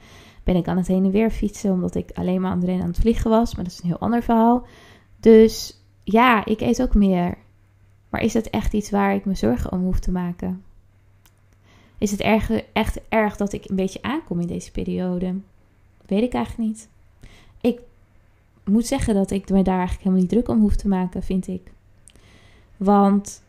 ben 0.44 0.56
ik 0.56 0.68
aan 0.68 0.76
het 0.76 0.86
heen 0.86 1.04
en 1.04 1.10
weer 1.10 1.30
fietsen, 1.30 1.72
omdat 1.72 1.94
ik 1.94 2.10
alleen 2.14 2.40
maar 2.40 2.50
aan 2.50 2.62
het 2.66 2.98
vliegen 2.98 3.30
was. 3.30 3.54
Maar 3.54 3.64
dat 3.64 3.72
is 3.72 3.80
een 3.80 3.88
heel 3.88 3.98
ander 3.98 4.22
verhaal. 4.22 4.66
Dus 5.20 5.80
ja, 6.04 6.44
ik 6.44 6.60
eet 6.60 6.82
ook 6.82 6.94
meer. 6.94 7.38
Maar 8.08 8.20
is 8.20 8.34
het 8.34 8.50
echt 8.50 8.72
iets 8.72 8.90
waar 8.90 9.14
ik 9.14 9.24
me 9.24 9.34
zorgen 9.34 9.72
om 9.72 9.82
hoef 9.82 9.98
te 9.98 10.10
maken? 10.10 10.62
Is 11.98 12.10
het 12.10 12.20
erg, 12.20 12.50
echt 12.72 13.00
erg 13.08 13.36
dat 13.36 13.52
ik 13.52 13.68
een 13.68 13.76
beetje 13.76 14.02
aankom 14.02 14.40
in 14.40 14.46
deze 14.46 14.72
periode? 14.72 15.34
Weet 16.06 16.22
ik 16.22 16.32
eigenlijk 16.34 16.68
niet. 16.68 16.88
Ik 17.60 17.80
moet 18.64 18.86
zeggen 18.86 19.14
dat 19.14 19.30
ik 19.30 19.48
me 19.50 19.62
daar 19.62 19.78
eigenlijk 19.78 19.98
helemaal 19.98 20.20
niet 20.20 20.30
druk 20.30 20.48
om 20.48 20.60
hoef 20.60 20.76
te 20.76 20.88
maken, 20.88 21.22
vind 21.22 21.48
ik. 21.48 21.72
Want 22.76 23.42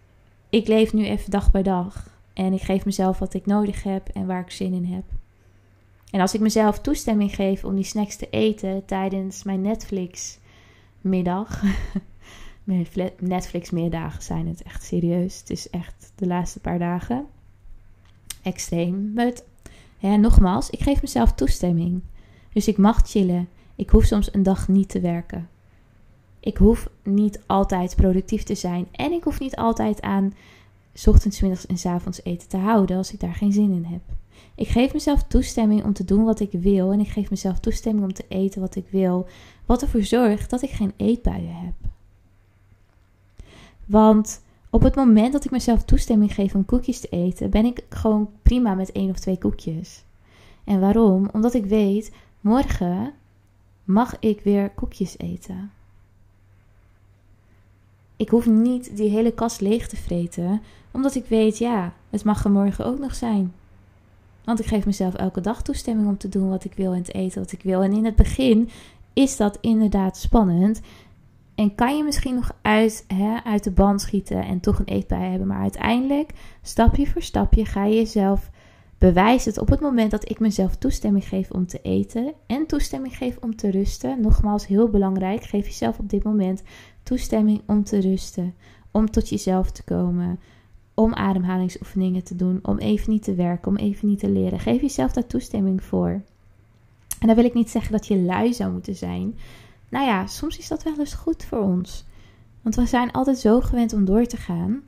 ik 0.49 0.67
leef 0.67 0.93
nu 0.93 1.05
even 1.05 1.31
dag 1.31 1.51
bij 1.51 1.63
dag. 1.63 2.09
En 2.33 2.53
ik 2.53 2.61
geef 2.61 2.85
mezelf 2.85 3.19
wat 3.19 3.33
ik 3.33 3.45
nodig 3.45 3.83
heb 3.83 4.07
en 4.07 4.25
waar 4.25 4.41
ik 4.41 4.51
zin 4.51 4.73
in 4.73 4.85
heb. 4.85 5.03
En 6.11 6.21
als 6.21 6.33
ik 6.33 6.39
mezelf 6.39 6.79
toestemming 6.79 7.35
geef 7.35 7.63
om 7.63 7.75
die 7.75 7.83
snacks 7.83 8.15
te 8.15 8.29
eten 8.29 8.85
tijdens 8.85 9.43
mijn 9.43 9.61
Netflix 9.61 10.39
middag. 11.01 11.63
Netflix 13.19 13.69
middagen 13.69 14.23
zijn 14.23 14.47
het 14.47 14.61
echt 14.61 14.83
serieus. 14.83 15.39
Het 15.39 15.49
is 15.49 15.69
echt 15.69 16.11
de 16.15 16.27
laatste 16.27 16.59
paar 16.59 16.79
dagen 16.79 17.25
extreem. 18.41 19.13
Maar 19.13 19.31
nogmaals, 20.19 20.69
ik 20.69 20.79
geef 20.79 21.01
mezelf 21.01 21.33
toestemming. 21.33 22.01
Dus 22.57 22.67
ik 22.67 22.77
mag 22.77 23.01
chillen. 23.05 23.49
Ik 23.75 23.89
hoef 23.89 24.05
soms 24.05 24.33
een 24.33 24.43
dag 24.43 24.67
niet 24.67 24.89
te 24.89 24.99
werken. 24.99 25.49
Ik 26.39 26.57
hoef 26.57 26.89
niet 27.03 27.41
altijd 27.45 27.95
productief 27.95 28.43
te 28.43 28.55
zijn. 28.55 28.87
En 28.91 29.11
ik 29.11 29.23
hoef 29.23 29.39
niet 29.39 29.55
altijd 29.55 30.01
aan 30.01 30.33
ochtends, 31.05 31.41
middags 31.41 31.65
en 31.65 31.91
avonds 31.91 32.23
eten 32.23 32.47
te 32.47 32.57
houden 32.57 32.97
als 32.97 33.13
ik 33.13 33.19
daar 33.19 33.33
geen 33.33 33.51
zin 33.51 33.71
in 33.71 33.83
heb. 33.83 34.01
Ik 34.55 34.67
geef 34.67 34.93
mezelf 34.93 35.23
toestemming 35.23 35.83
om 35.83 35.93
te 35.93 36.03
doen 36.03 36.23
wat 36.23 36.39
ik 36.39 36.51
wil. 36.51 36.91
En 36.91 36.99
ik 36.99 37.07
geef 37.07 37.29
mezelf 37.29 37.59
toestemming 37.59 38.05
om 38.05 38.13
te 38.13 38.25
eten 38.27 38.61
wat 38.61 38.75
ik 38.75 38.85
wil. 38.89 39.27
Wat 39.65 39.81
ervoor 39.81 40.03
zorgt 40.03 40.49
dat 40.49 40.61
ik 40.61 40.69
geen 40.69 40.93
eetbuien 40.95 41.55
heb. 41.55 41.73
Want 43.85 44.41
op 44.69 44.81
het 44.81 44.95
moment 44.95 45.33
dat 45.33 45.45
ik 45.45 45.51
mezelf 45.51 45.83
toestemming 45.83 46.33
geef 46.33 46.55
om 46.55 46.65
koekjes 46.65 46.99
te 46.99 47.09
eten, 47.09 47.49
ben 47.49 47.65
ik 47.65 47.83
gewoon 47.89 48.29
prima 48.43 48.73
met 48.73 48.91
één 48.91 49.09
of 49.09 49.19
twee 49.19 49.37
koekjes. 49.37 50.03
En 50.63 50.79
waarom? 50.79 51.29
Omdat 51.33 51.53
ik 51.53 51.65
weet, 51.65 52.11
morgen 52.47 53.13
mag 53.83 54.19
ik 54.19 54.41
weer 54.41 54.69
koekjes 54.69 55.17
eten. 55.17 55.71
Ik 58.15 58.29
hoef 58.29 58.45
niet 58.45 58.97
die 58.97 59.09
hele 59.09 59.31
kast 59.31 59.61
leeg 59.61 59.87
te 59.87 59.95
vreten, 59.95 60.61
omdat 60.91 61.15
ik 61.15 61.25
weet, 61.25 61.57
ja, 61.57 61.93
het 62.09 62.23
mag 62.23 62.43
er 62.43 62.51
morgen 62.51 62.85
ook 62.85 62.99
nog 62.99 63.15
zijn. 63.15 63.53
Want 64.43 64.59
ik 64.59 64.65
geef 64.65 64.85
mezelf 64.85 65.13
elke 65.13 65.41
dag 65.41 65.61
toestemming 65.61 66.07
om 66.07 66.17
te 66.17 66.29
doen 66.29 66.49
wat 66.49 66.63
ik 66.63 66.73
wil 66.73 66.93
en 66.93 67.03
te 67.03 67.11
eten 67.11 67.41
wat 67.41 67.51
ik 67.51 67.61
wil. 67.61 67.81
En 67.81 67.93
in 67.93 68.05
het 68.05 68.15
begin 68.15 68.69
is 69.13 69.37
dat 69.37 69.57
inderdaad 69.61 70.17
spannend. 70.17 70.81
En 71.55 71.75
kan 71.75 71.97
je 71.97 72.03
misschien 72.03 72.35
nog 72.35 72.55
uit, 72.61 73.05
hè, 73.07 73.43
uit 73.43 73.63
de 73.63 73.71
band 73.71 74.01
schieten 74.01 74.43
en 74.43 74.59
toch 74.59 74.79
een 74.79 74.85
eetbui 74.85 75.29
hebben. 75.29 75.47
Maar 75.47 75.61
uiteindelijk, 75.61 76.33
stapje 76.61 77.07
voor 77.07 77.21
stapje, 77.21 77.65
ga 77.65 77.85
je 77.85 77.95
jezelf 77.95 78.49
bewijzen. 78.97 79.51
Het 79.51 79.59
op 79.59 79.69
het 79.69 79.79
moment 79.79 80.11
dat 80.11 80.29
ik 80.29 80.39
mezelf 80.39 80.75
toestemming 80.75 81.27
geef 81.27 81.51
om 81.51 81.67
te 81.67 81.81
eten 81.81 82.33
en 82.47 82.65
toestemming 82.65 83.17
geef 83.17 83.37
om 83.41 83.55
te 83.55 83.71
rusten. 83.71 84.21
Nogmaals, 84.21 84.67
heel 84.67 84.89
belangrijk. 84.89 85.43
Geef 85.43 85.65
jezelf 85.65 85.99
op 85.99 86.09
dit 86.09 86.23
moment 86.23 86.63
toestemming 87.03 87.61
om 87.65 87.83
te 87.83 87.99
rusten. 87.99 88.53
Om 88.91 89.11
tot 89.11 89.29
jezelf 89.29 89.71
te 89.71 89.83
komen 89.83 90.39
om 90.93 91.13
ademhalingsoefeningen 91.13 92.23
te 92.23 92.35
doen, 92.35 92.59
om 92.61 92.77
even 92.77 93.11
niet 93.11 93.23
te 93.23 93.35
werken, 93.35 93.67
om 93.67 93.75
even 93.75 94.07
niet 94.07 94.19
te 94.19 94.29
leren. 94.29 94.59
Geef 94.59 94.81
jezelf 94.81 95.11
daar 95.11 95.27
toestemming 95.27 95.83
voor. 95.83 96.21
En 97.19 97.27
dan 97.27 97.35
wil 97.35 97.45
ik 97.45 97.53
niet 97.53 97.69
zeggen 97.69 97.91
dat 97.91 98.07
je 98.07 98.17
lui 98.17 98.53
zou 98.53 98.71
moeten 98.71 98.95
zijn. 98.95 99.37
Nou 99.89 100.05
ja, 100.05 100.27
soms 100.27 100.57
is 100.57 100.67
dat 100.67 100.83
wel 100.83 100.99
eens 100.99 101.13
goed 101.13 101.45
voor 101.45 101.59
ons. 101.59 102.05
Want 102.61 102.75
we 102.75 102.85
zijn 102.85 103.11
altijd 103.11 103.37
zo 103.37 103.61
gewend 103.61 103.93
om 103.93 104.05
door 104.05 104.25
te 104.25 104.37
gaan. 104.37 104.81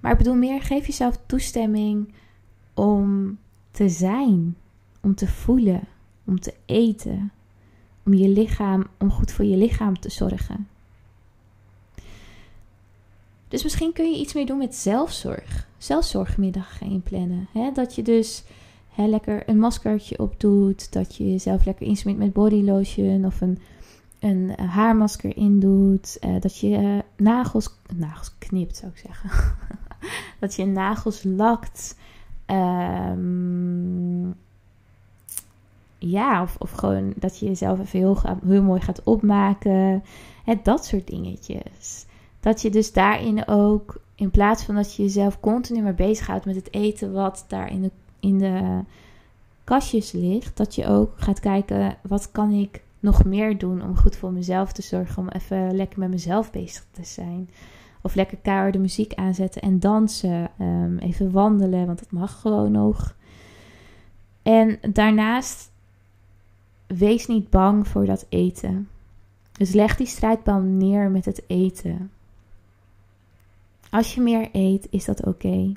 Maar 0.00 0.12
ik 0.12 0.18
bedoel 0.18 0.34
meer, 0.34 0.62
geef 0.62 0.86
jezelf 0.86 1.18
toestemming 1.26 2.12
om 2.76 3.38
te 3.70 3.88
zijn, 3.88 4.56
om 5.00 5.14
te 5.14 5.28
voelen, 5.28 5.80
om 6.24 6.40
te 6.40 6.54
eten, 6.64 7.30
om 8.04 8.14
je 8.14 8.28
lichaam, 8.28 8.86
om 8.98 9.10
goed 9.10 9.32
voor 9.32 9.44
je 9.44 9.56
lichaam 9.56 10.00
te 10.00 10.10
zorgen. 10.10 10.68
Dus 13.48 13.62
misschien 13.62 13.92
kun 13.92 14.10
je 14.10 14.18
iets 14.18 14.34
meer 14.34 14.46
doen 14.46 14.58
met 14.58 14.74
zelfzorg. 14.74 15.66
Zelfzorgmiddag 15.78 16.78
gaan 16.78 16.90
inplannen. 16.90 17.48
Hè? 17.52 17.70
Dat 17.72 17.94
je 17.94 18.02
dus 18.02 18.44
lekker 18.96 19.48
een 19.48 19.58
maskertje 19.58 20.18
opdoet. 20.18 20.92
Dat 20.92 21.16
je 21.16 21.30
jezelf 21.30 21.64
lekker 21.64 21.86
insmeert 21.86 22.18
met 22.18 22.32
body 22.32 22.62
lotion 22.62 23.24
of 23.24 23.40
een, 23.40 23.58
een 24.20 24.50
haarmasker 24.58 25.36
indoet. 25.36 26.18
Uh, 26.20 26.40
dat 26.40 26.58
je 26.58 26.68
uh, 26.68 26.98
nagels, 27.16 27.70
nagels 27.94 28.32
knipt, 28.38 28.76
zou 28.76 28.92
ik 28.92 28.98
zeggen. 28.98 29.30
dat 30.40 30.54
je 30.54 30.66
nagels 30.66 31.22
lakt. 31.22 31.96
Um, 32.50 34.34
ja, 35.98 36.42
of, 36.42 36.56
of 36.58 36.70
gewoon 36.70 37.12
dat 37.16 37.38
je 37.38 37.46
jezelf 37.46 37.80
even 37.80 37.98
heel, 37.98 38.18
heel 38.46 38.62
mooi 38.62 38.80
gaat 38.80 39.02
opmaken. 39.02 40.02
Hè, 40.44 40.54
dat 40.62 40.84
soort 40.84 41.06
dingetjes. 41.06 42.06
Dat 42.40 42.62
je 42.62 42.70
dus 42.70 42.92
daarin 42.92 43.48
ook, 43.48 44.00
in 44.14 44.30
plaats 44.30 44.62
van 44.62 44.74
dat 44.74 44.94
je 44.94 45.02
jezelf 45.02 45.40
continu 45.40 45.82
maar 45.82 45.94
bezighoudt 45.94 46.44
met 46.44 46.54
het 46.54 46.72
eten 46.72 47.12
wat 47.12 47.44
daar 47.48 47.70
in 47.70 47.82
de, 47.82 47.90
in 48.20 48.38
de 48.38 48.80
kastjes 49.64 50.12
ligt, 50.12 50.56
dat 50.56 50.74
je 50.74 50.86
ook 50.86 51.12
gaat 51.16 51.40
kijken 51.40 51.96
wat 52.02 52.30
kan 52.32 52.52
ik 52.52 52.82
nog 53.00 53.24
meer 53.24 53.58
doen 53.58 53.82
om 53.82 53.96
goed 53.96 54.16
voor 54.16 54.32
mezelf 54.32 54.72
te 54.72 54.82
zorgen, 54.82 55.22
om 55.22 55.28
even 55.28 55.76
lekker 55.76 55.98
met 55.98 56.10
mezelf 56.10 56.50
bezig 56.50 56.84
te 56.90 57.04
zijn. 57.04 57.48
Of 58.06 58.14
lekker 58.14 58.36
keiharde 58.42 58.78
muziek 58.78 59.14
aanzetten 59.14 59.62
en 59.62 59.80
dansen, 59.80 60.50
um, 60.60 60.98
even 60.98 61.30
wandelen, 61.30 61.86
want 61.86 61.98
dat 61.98 62.10
mag 62.10 62.40
gewoon 62.40 62.72
nog. 62.72 63.16
En 64.42 64.78
daarnaast 64.92 65.70
wees 66.86 67.26
niet 67.26 67.50
bang 67.50 67.88
voor 67.88 68.06
dat 68.06 68.26
eten. 68.28 68.88
Dus 69.52 69.72
leg 69.72 69.96
die 69.96 70.06
strijdbal 70.06 70.60
neer 70.60 71.10
met 71.10 71.24
het 71.24 71.42
eten. 71.46 72.10
Als 73.90 74.14
je 74.14 74.20
meer 74.20 74.48
eet, 74.52 74.86
is 74.90 75.04
dat 75.04 75.26
oké 75.26 75.72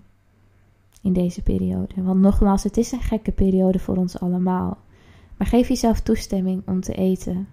in 1.02 1.13
deze 1.13 1.42
periode. 1.42 2.04
Want 2.04 2.20
nogmaals, 2.20 2.63
het 2.63 2.78
is 2.78 2.92
een 2.92 3.02
gekke 3.02 3.32
periode 3.32 3.80
voor 3.80 3.98
ons 3.98 4.20
allemaal. 4.20 4.78
Maar 5.38 5.48
geef 5.48 5.68
jezelf 5.68 6.00
toestemming 6.00 6.62
om 6.65 6.82
te 6.82 6.94
eten. 6.94 7.48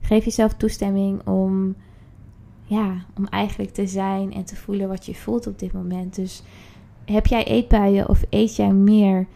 Geef 0.00 0.24
jezelf 0.24 0.54
toestemming 0.54 1.26
om, 1.26 1.76
ja, 2.66 3.04
om 3.16 3.26
eigenlijk 3.26 3.70
te 3.70 3.86
zijn 3.86 4.32
en 4.32 4.44
te 4.44 4.56
voelen 4.56 4.88
wat 4.88 5.06
je 5.06 5.14
voelt 5.14 5.46
op 5.46 5.58
dit 5.58 5.72
moment. 5.72 6.14
Dus 6.14 6.42
heb 7.04 7.26
jij 7.26 7.44
eetbuien 7.44 8.08
of 8.08 8.24
eet 8.30 8.56
jij 8.56 8.72
meer 8.72 9.26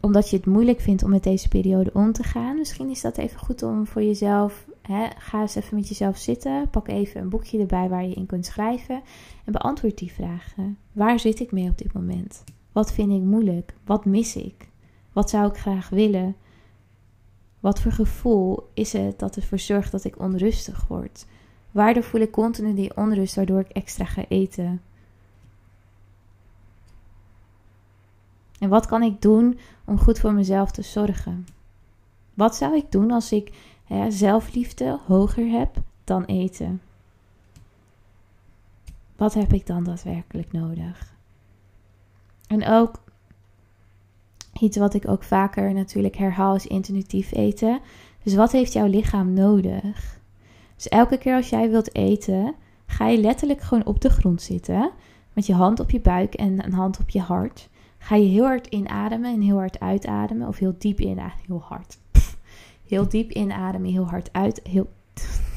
omdat 0.00 0.30
je 0.30 0.36
het 0.36 0.46
moeilijk 0.46 0.80
vindt 0.80 1.02
om 1.02 1.10
met 1.10 1.22
deze 1.22 1.48
periode 1.48 1.90
om 1.92 2.12
te 2.12 2.22
gaan. 2.22 2.58
Misschien 2.58 2.90
is 2.90 3.00
dat 3.00 3.18
even 3.18 3.38
goed 3.38 3.62
om 3.62 3.86
voor 3.86 4.02
jezelf. 4.02 4.66
Ga 5.18 5.40
eens 5.40 5.54
even 5.54 5.76
met 5.76 5.88
jezelf 5.88 6.16
zitten. 6.16 6.70
Pak 6.70 6.88
even 6.88 7.20
een 7.20 7.28
boekje 7.28 7.58
erbij 7.60 7.88
waar 7.88 8.04
je 8.04 8.14
in 8.14 8.26
kunt 8.26 8.46
schrijven. 8.46 9.02
En 9.44 9.52
beantwoord 9.52 9.98
die 9.98 10.12
vragen. 10.12 10.78
Waar 10.92 11.20
zit 11.20 11.40
ik 11.40 11.52
mee 11.52 11.68
op 11.68 11.78
dit 11.78 11.92
moment? 11.92 12.44
Wat 12.72 12.92
vind 12.92 13.12
ik 13.12 13.22
moeilijk? 13.22 13.74
Wat 13.84 14.04
mis 14.04 14.36
ik? 14.36 14.68
Wat 15.12 15.30
zou 15.30 15.48
ik 15.48 15.56
graag 15.56 15.88
willen? 15.88 16.36
Wat 17.60 17.80
voor 17.80 17.92
gevoel 17.92 18.68
is 18.74 18.92
het 18.92 19.18
dat 19.18 19.36
ervoor 19.36 19.58
zorgt 19.58 19.92
dat 19.92 20.04
ik 20.04 20.18
onrustig 20.18 20.86
word? 20.88 21.26
Waardoor 21.78 22.02
voel 22.02 22.20
ik 22.20 22.30
continu 22.30 22.74
die 22.74 22.96
onrust 22.96 23.34
waardoor 23.34 23.60
ik 23.60 23.68
extra 23.68 24.04
ga 24.04 24.24
eten? 24.28 24.82
En 28.58 28.68
wat 28.68 28.86
kan 28.86 29.02
ik 29.02 29.22
doen 29.22 29.58
om 29.84 29.98
goed 29.98 30.18
voor 30.18 30.32
mezelf 30.32 30.70
te 30.70 30.82
zorgen? 30.82 31.46
Wat 32.34 32.56
zou 32.56 32.76
ik 32.76 32.92
doen 32.92 33.10
als 33.10 33.32
ik 33.32 33.52
hè, 33.84 34.10
zelfliefde 34.10 34.98
hoger 35.06 35.46
heb 35.46 35.76
dan 36.04 36.24
eten? 36.24 36.82
Wat 39.16 39.34
heb 39.34 39.52
ik 39.52 39.66
dan 39.66 39.84
daadwerkelijk 39.84 40.52
nodig? 40.52 41.14
En 42.46 42.66
ook 42.66 43.00
iets 44.60 44.76
wat 44.76 44.94
ik 44.94 45.08
ook 45.08 45.22
vaker 45.22 45.72
natuurlijk 45.72 46.16
herhaal 46.16 46.54
is 46.54 46.66
intuïtief 46.66 47.32
eten. 47.32 47.80
Dus 48.22 48.34
wat 48.34 48.52
heeft 48.52 48.72
jouw 48.72 48.86
lichaam 48.86 49.32
nodig? 49.32 50.17
Dus 50.78 50.88
elke 50.88 51.18
keer 51.18 51.34
als 51.34 51.48
jij 51.48 51.70
wilt 51.70 51.94
eten, 51.94 52.54
ga 52.86 53.08
je 53.08 53.18
letterlijk 53.18 53.60
gewoon 53.60 53.86
op 53.86 54.00
de 54.00 54.10
grond 54.10 54.42
zitten. 54.42 54.90
Met 55.32 55.46
je 55.46 55.54
hand 55.54 55.80
op 55.80 55.90
je 55.90 56.00
buik 56.00 56.34
en 56.34 56.64
een 56.64 56.72
hand 56.72 56.98
op 57.00 57.08
je 57.08 57.20
hart 57.20 57.68
ga 57.98 58.16
je 58.16 58.26
heel 58.26 58.44
hard 58.44 58.66
inademen 58.66 59.32
en 59.32 59.40
heel 59.40 59.56
hard 59.56 59.80
uitademen. 59.80 60.48
Of 60.48 60.58
heel 60.58 60.74
diep 60.78 61.00
inademen. 61.00 61.44
Heel 61.46 61.62
hard. 61.62 61.98
Heel 62.86 63.08
diep 63.08 63.30
inademen, 63.30 63.90
heel 63.90 64.08
hard 64.08 64.32
uit. 64.32 64.60
Heel... 64.62 64.90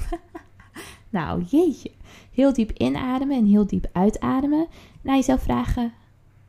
nou, 1.10 1.43
jeetje. 1.43 1.91
Heel 2.31 2.53
diep 2.53 2.71
inademen 2.71 3.38
en 3.38 3.45
heel 3.45 3.67
diep 3.67 3.89
uitademen. 3.91 4.67
Naar 5.01 5.15
jezelf 5.15 5.41
vragen: 5.41 5.93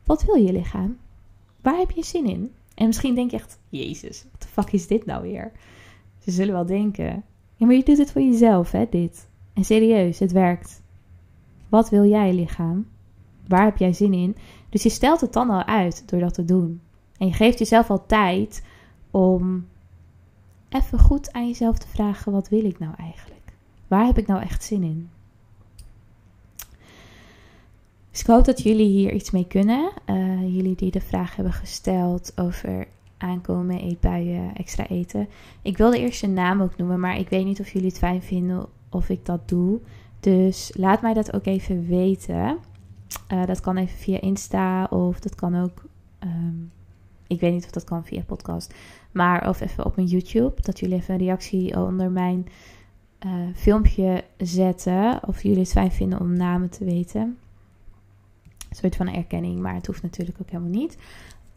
wat 0.03 0.23
wil 0.23 0.35
je 0.35 0.51
lichaam? 0.51 0.97
Waar 1.61 1.77
heb 1.77 1.91
je 1.91 2.03
zin 2.03 2.25
in? 2.25 2.51
En 2.75 2.85
misschien 2.85 3.15
denk 3.15 3.31
je 3.31 3.37
echt: 3.37 3.59
Jezus, 3.69 4.25
wat 4.31 4.41
de 4.41 4.47
fuck 4.47 4.71
is 4.71 4.87
dit 4.87 5.05
nou 5.05 5.21
weer? 5.21 5.51
Ze 6.19 6.31
zullen 6.31 6.53
wel 6.53 6.65
denken: 6.65 7.23
maar 7.57 7.75
je 7.75 7.83
doet 7.83 7.97
het 7.97 8.11
voor 8.11 8.21
jezelf, 8.21 8.71
hè, 8.71 8.85
dit. 8.89 9.27
En 9.53 9.63
serieus, 9.63 10.19
het 10.19 10.31
werkt. 10.31 10.81
Wat 11.69 11.89
wil 11.89 12.05
jij 12.05 12.33
lichaam? 12.33 12.85
Waar 13.47 13.65
heb 13.65 13.77
jij 13.77 13.93
zin 13.93 14.13
in? 14.13 14.35
Dus 14.69 14.83
je 14.83 14.89
stelt 14.89 15.21
het 15.21 15.33
dan 15.33 15.49
al 15.49 15.63
uit 15.63 16.03
door 16.05 16.19
dat 16.19 16.33
te 16.33 16.45
doen. 16.45 16.81
En 17.17 17.27
je 17.27 17.33
geeft 17.33 17.59
jezelf 17.59 17.89
al 17.89 18.05
tijd 18.05 18.63
om 19.11 19.65
even 20.69 20.99
goed 20.99 21.31
aan 21.31 21.47
jezelf 21.47 21.77
te 21.77 21.87
vragen: 21.87 22.31
wat 22.31 22.49
wil 22.49 22.65
ik 22.65 22.79
nou 22.79 22.93
eigenlijk? 22.97 23.53
Waar 23.87 24.05
heb 24.05 24.17
ik 24.17 24.27
nou 24.27 24.41
echt 24.41 24.63
zin 24.63 24.83
in? 24.83 25.09
Dus 28.11 28.21
ik 28.21 28.27
hoop 28.27 28.45
dat 28.45 28.61
jullie 28.61 28.87
hier 28.87 29.13
iets 29.13 29.31
mee 29.31 29.47
kunnen. 29.47 29.91
Uh, 30.05 30.55
jullie 30.55 30.75
die 30.75 30.91
de 30.91 31.01
vraag 31.01 31.35
hebben 31.35 31.53
gesteld 31.53 32.31
over 32.35 32.87
aankomen, 33.23 33.79
eetbuien, 33.79 34.55
extra 34.55 34.87
eten. 34.87 35.27
Ik 35.61 35.77
wilde 35.77 35.99
eerst 35.99 36.21
je 36.21 36.27
naam 36.27 36.61
ook 36.61 36.77
noemen, 36.77 36.99
maar 36.99 37.17
ik 37.17 37.29
weet 37.29 37.45
niet 37.45 37.59
of 37.59 37.69
jullie 37.69 37.87
het 37.87 37.97
fijn 37.97 38.21
vinden 38.21 38.65
of 38.89 39.09
ik 39.09 39.25
dat 39.25 39.49
doe. 39.49 39.79
Dus 40.19 40.71
laat 40.75 41.01
mij 41.01 41.13
dat 41.13 41.33
ook 41.33 41.45
even 41.45 41.87
weten. 41.87 42.57
Uh, 43.33 43.45
dat 43.45 43.59
kan 43.59 43.77
even 43.77 43.97
via 43.97 44.21
Insta 44.21 44.83
of 44.85 45.19
dat 45.19 45.35
kan 45.35 45.55
ook. 45.55 45.83
Um, 46.23 46.71
ik 47.27 47.39
weet 47.39 47.53
niet 47.53 47.65
of 47.65 47.71
dat 47.71 47.83
kan 47.83 48.05
via 48.05 48.21
podcast. 48.21 48.73
Maar 49.11 49.49
of 49.49 49.61
even 49.61 49.85
op 49.85 49.95
mijn 49.95 50.07
YouTube. 50.07 50.61
Dat 50.61 50.79
jullie 50.79 50.95
even 50.95 51.13
een 51.13 51.19
reactie 51.19 51.77
onder 51.77 52.11
mijn 52.11 52.47
uh, 53.25 53.31
filmpje 53.55 54.23
zetten. 54.37 55.19
Of 55.27 55.43
jullie 55.43 55.59
het 55.59 55.71
fijn 55.71 55.91
vinden 55.91 56.19
om 56.19 56.37
namen 56.37 56.69
te 56.69 56.85
weten. 56.85 57.37
Een 58.69 58.75
soort 58.75 58.95
van 58.95 59.07
erkenning, 59.07 59.59
maar 59.59 59.73
het 59.73 59.87
hoeft 59.87 60.01
natuurlijk 60.01 60.37
ook 60.41 60.49
helemaal 60.49 60.79
niet. 60.79 60.97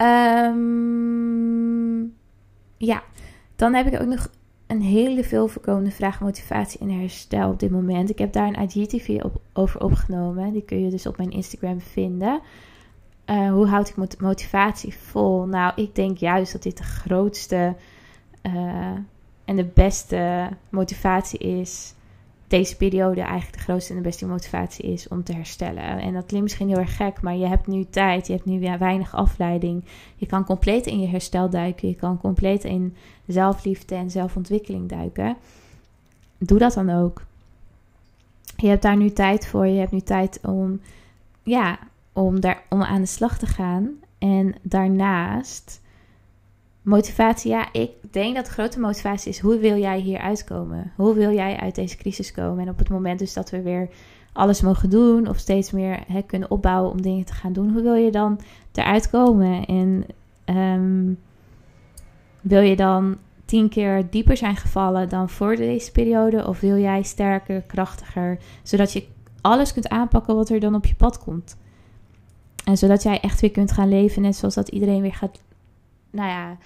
Um, 0.01 1.77
ja, 2.77 3.03
dan 3.55 3.73
heb 3.73 3.87
ik 3.87 4.01
ook 4.01 4.07
nog 4.07 4.29
een 4.67 4.81
hele 4.81 5.23
veel 5.23 5.47
voorkomende 5.47 5.91
vraag 5.91 6.19
motivatie 6.19 6.79
en 6.79 6.99
herstel 6.99 7.49
op 7.49 7.59
dit 7.59 7.71
moment. 7.71 8.09
Ik 8.09 8.17
heb 8.17 8.33
daar 8.33 8.47
een 8.47 8.69
IGTV 8.69 9.19
op, 9.23 9.41
over 9.53 9.81
opgenomen. 9.81 10.53
Die 10.53 10.63
kun 10.63 10.83
je 10.83 10.89
dus 10.89 11.05
op 11.05 11.17
mijn 11.17 11.31
Instagram 11.31 11.81
vinden. 11.81 12.41
Uh, 13.25 13.51
hoe 13.51 13.67
houd 13.67 13.89
ik 13.89 14.19
motivatie 14.19 14.93
vol? 14.93 15.45
Nou, 15.45 15.71
ik 15.75 15.95
denk 15.95 16.17
juist 16.17 16.51
dat 16.51 16.63
dit 16.63 16.77
de 16.77 16.83
grootste 16.83 17.75
uh, 18.43 18.91
en 19.45 19.55
de 19.55 19.65
beste 19.73 20.49
motivatie 20.69 21.39
is 21.39 21.93
deze 22.47 22.77
periode 22.77 23.21
eigenlijk 23.21 23.53
de 23.53 23.63
grootste 23.63 23.91
en 23.91 23.97
de 23.97 24.03
beste 24.03 24.25
motivatie 24.25 24.91
is 24.91 25.07
om 25.07 25.23
te 25.23 25.33
herstellen. 25.33 25.83
En 25.83 26.13
dat 26.13 26.25
klinkt 26.25 26.43
misschien 26.43 26.67
heel 26.67 26.77
erg 26.77 26.95
gek, 26.95 27.21
maar 27.21 27.35
je 27.35 27.47
hebt 27.47 27.67
nu 27.67 27.85
tijd, 27.89 28.27
je 28.27 28.33
hebt 28.33 28.45
nu 28.45 28.77
weinig 28.77 29.15
afleiding. 29.15 29.83
Je 30.15 30.25
kan 30.25 30.45
compleet 30.45 30.85
in 30.85 30.99
je 30.99 31.07
herstel 31.07 31.49
duiken, 31.49 31.87
je 31.87 31.95
kan 31.95 32.17
compleet 32.17 32.63
in 32.63 32.95
zelfliefde 33.25 33.95
en 33.95 34.11
zelfontwikkeling 34.11 34.89
duiken. 34.89 35.35
Doe 36.37 36.59
dat 36.59 36.73
dan 36.73 36.89
ook. 36.89 37.21
Je 38.57 38.67
hebt 38.67 38.81
daar 38.81 38.97
nu 38.97 39.11
tijd 39.11 39.47
voor, 39.47 39.67
je 39.67 39.79
hebt 39.79 39.91
nu 39.91 40.01
tijd 40.01 40.39
om, 40.43 40.79
ja, 41.43 41.79
om, 42.13 42.39
daar, 42.39 42.63
om 42.69 42.83
aan 42.83 43.01
de 43.01 43.07
slag 43.07 43.37
te 43.37 43.45
gaan. 43.45 43.89
En 44.17 44.55
daarnaast 44.61 45.81
Motivatie, 46.87 47.51
ja, 47.51 47.67
ik 47.71 47.91
denk 48.11 48.35
dat 48.35 48.45
de 48.45 48.51
grote 48.51 48.79
motivatie 48.79 49.29
is: 49.29 49.39
hoe 49.39 49.57
wil 49.57 49.77
jij 49.77 49.99
hier 49.99 50.19
uitkomen? 50.19 50.91
Hoe 50.95 51.13
wil 51.13 51.33
jij 51.33 51.57
uit 51.57 51.75
deze 51.75 51.97
crisis 51.97 52.31
komen? 52.31 52.63
En 52.63 52.69
op 52.69 52.77
het 52.77 52.89
moment 52.89 53.19
dus 53.19 53.33
dat 53.33 53.49
we 53.49 53.61
weer 53.61 53.89
alles 54.33 54.61
mogen 54.61 54.89
doen 54.89 55.27
of 55.27 55.37
steeds 55.37 55.71
meer 55.71 55.99
hè, 56.07 56.21
kunnen 56.21 56.51
opbouwen 56.51 56.91
om 56.91 57.01
dingen 57.01 57.25
te 57.25 57.33
gaan 57.33 57.53
doen, 57.53 57.73
hoe 57.73 57.81
wil 57.81 57.93
je 57.93 58.11
dan 58.11 58.39
eruit 58.73 59.09
komen? 59.09 59.65
En 59.65 60.05
ehm, 60.45 61.13
wil 62.41 62.61
je 62.61 62.75
dan 62.75 63.17
tien 63.45 63.69
keer 63.69 64.09
dieper 64.09 64.37
zijn 64.37 64.55
gevallen 64.55 65.09
dan 65.09 65.29
voor 65.29 65.55
deze 65.55 65.91
periode? 65.91 66.47
Of 66.47 66.59
wil 66.59 66.77
jij 66.77 67.03
sterker, 67.03 67.61
krachtiger, 67.61 68.37
zodat 68.63 68.93
je 68.93 69.07
alles 69.41 69.73
kunt 69.73 69.89
aanpakken 69.89 70.35
wat 70.35 70.49
er 70.49 70.59
dan 70.59 70.75
op 70.75 70.85
je 70.85 70.95
pad 70.95 71.19
komt? 71.19 71.57
En 72.65 72.77
zodat 72.77 73.03
jij 73.03 73.19
echt 73.19 73.41
weer 73.41 73.51
kunt 73.51 73.71
gaan 73.71 73.89
leven, 73.89 74.21
net 74.21 74.35
zoals 74.35 74.55
dat 74.55 74.67
iedereen 74.67 75.01
weer 75.01 75.13
gaat 75.13 75.39
nou 76.17 76.29
ja, 76.29 76.57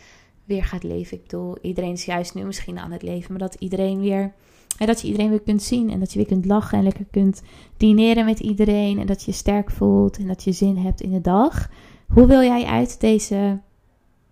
weer 0.46 0.64
gaat 0.64 0.84
leven. 0.84 1.18
Ik 1.18 1.24
bedoel, 1.24 1.58
iedereen 1.62 1.92
is 1.92 2.06
juist 2.06 2.34
nu 2.34 2.44
misschien 2.44 2.80
aan 2.80 2.92
het 2.92 3.02
leven, 3.02 3.32
maar 3.32 3.40
dat 3.40 3.56
iedereen 3.60 4.00
weer. 4.00 4.34
Dat 4.78 5.02
je 5.02 5.08
iedereen 5.08 5.30
weer 5.30 5.42
kunt 5.42 5.64
zien 5.64 5.90
en 5.90 6.00
dat 6.00 6.12
je 6.12 6.18
weer 6.18 6.28
kunt 6.28 6.46
lachen 6.46 6.78
en 6.78 6.84
lekker 6.84 7.06
kunt 7.12 7.42
dineren 7.78 8.26
met 8.26 8.40
iedereen. 8.40 9.00
En 9.00 9.06
dat 9.06 9.24
je 9.24 9.32
je 9.32 9.38
sterk 9.38 9.72
voelt 9.72 10.18
en 10.18 10.28
dat 10.28 10.44
je 10.44 10.52
zin 10.52 10.78
hebt 10.78 11.02
in 11.02 11.12
de 11.12 11.22
dag. 11.22 11.70
Hoe 12.08 12.26
wil 12.26 12.42
jij 12.42 12.66
uit 12.66 13.00
deze 13.00 13.60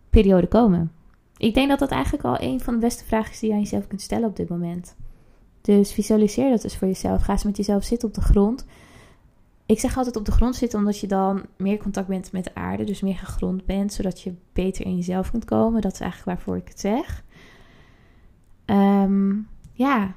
periode 0.10 0.48
komen? 0.48 0.92
Ik 1.38 1.54
denk 1.54 1.70
dat 1.70 1.80
dat 1.80 1.92
eigenlijk 1.92 2.24
al 2.24 2.42
een 2.42 2.60
van 2.60 2.74
de 2.74 2.80
beste 2.80 3.06
vragen 3.06 3.32
is 3.32 3.40
die 3.40 3.50
je 3.50 3.56
aan 3.56 3.62
jezelf 3.62 3.88
kunt 3.88 4.02
stellen 4.02 4.30
op 4.30 4.36
dit 4.36 4.50
moment. 4.50 4.96
Dus 5.62 5.92
visualiseer 5.92 6.50
dat 6.50 6.62
dus 6.62 6.78
voor 6.78 6.88
jezelf. 6.88 7.22
Ga 7.22 7.32
eens 7.32 7.44
met 7.44 7.58
jezelf 7.58 7.84
zitten 7.84 8.08
op 8.08 8.14
de 8.14 8.22
grond. 8.22 8.66
Ik 9.70 9.80
zeg 9.80 9.98
altijd 9.98 10.16
op 10.16 10.26
de 10.26 10.32
grond 10.32 10.56
zitten 10.56 10.80
omdat 10.80 11.00
je 11.00 11.08
dan 11.08 11.46
meer 11.58 11.78
contact 11.78 12.08
bent 12.08 12.32
met 12.32 12.44
de 12.44 12.56
aarde. 12.56 12.84
Dus 12.84 13.02
meer 13.02 13.16
gegrond 13.16 13.66
bent, 13.66 13.94
zodat 13.94 14.22
je 14.22 14.34
beter 14.54 14.86
in 14.86 14.96
jezelf 14.96 15.32
kunt 15.32 15.46
komen. 15.46 15.82
Dat 15.82 15.94
is 15.94 16.00
eigenlijk 16.00 16.38
waarvoor 16.38 16.58
ik 16.58 16.68
het 16.68 16.80
zeg. 16.80 17.24
Um, 18.66 19.48
ja. 19.74 20.16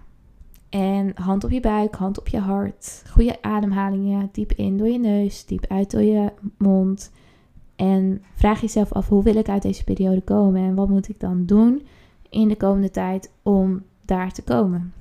En 0.68 1.12
hand 1.14 1.44
op 1.44 1.50
je 1.50 1.60
buik, 1.60 1.94
hand 1.94 2.18
op 2.18 2.28
je 2.28 2.38
hart. 2.38 3.04
Goede 3.10 3.42
ademhalingen. 3.42 4.28
Diep 4.32 4.52
in 4.52 4.76
door 4.76 4.88
je 4.88 4.98
neus, 4.98 5.46
diep 5.46 5.66
uit 5.68 5.90
door 5.90 6.02
je 6.02 6.32
mond. 6.58 7.12
En 7.76 8.22
vraag 8.34 8.60
jezelf 8.60 8.92
af, 8.92 9.08
hoe 9.08 9.22
wil 9.22 9.36
ik 9.36 9.48
uit 9.48 9.62
deze 9.62 9.84
periode 9.84 10.22
komen? 10.22 10.62
En 10.62 10.74
wat 10.74 10.88
moet 10.88 11.08
ik 11.08 11.20
dan 11.20 11.46
doen 11.46 11.82
in 12.28 12.48
de 12.48 12.56
komende 12.56 12.90
tijd 12.90 13.30
om 13.42 13.82
daar 14.04 14.32
te 14.32 14.42
komen? 14.42 14.92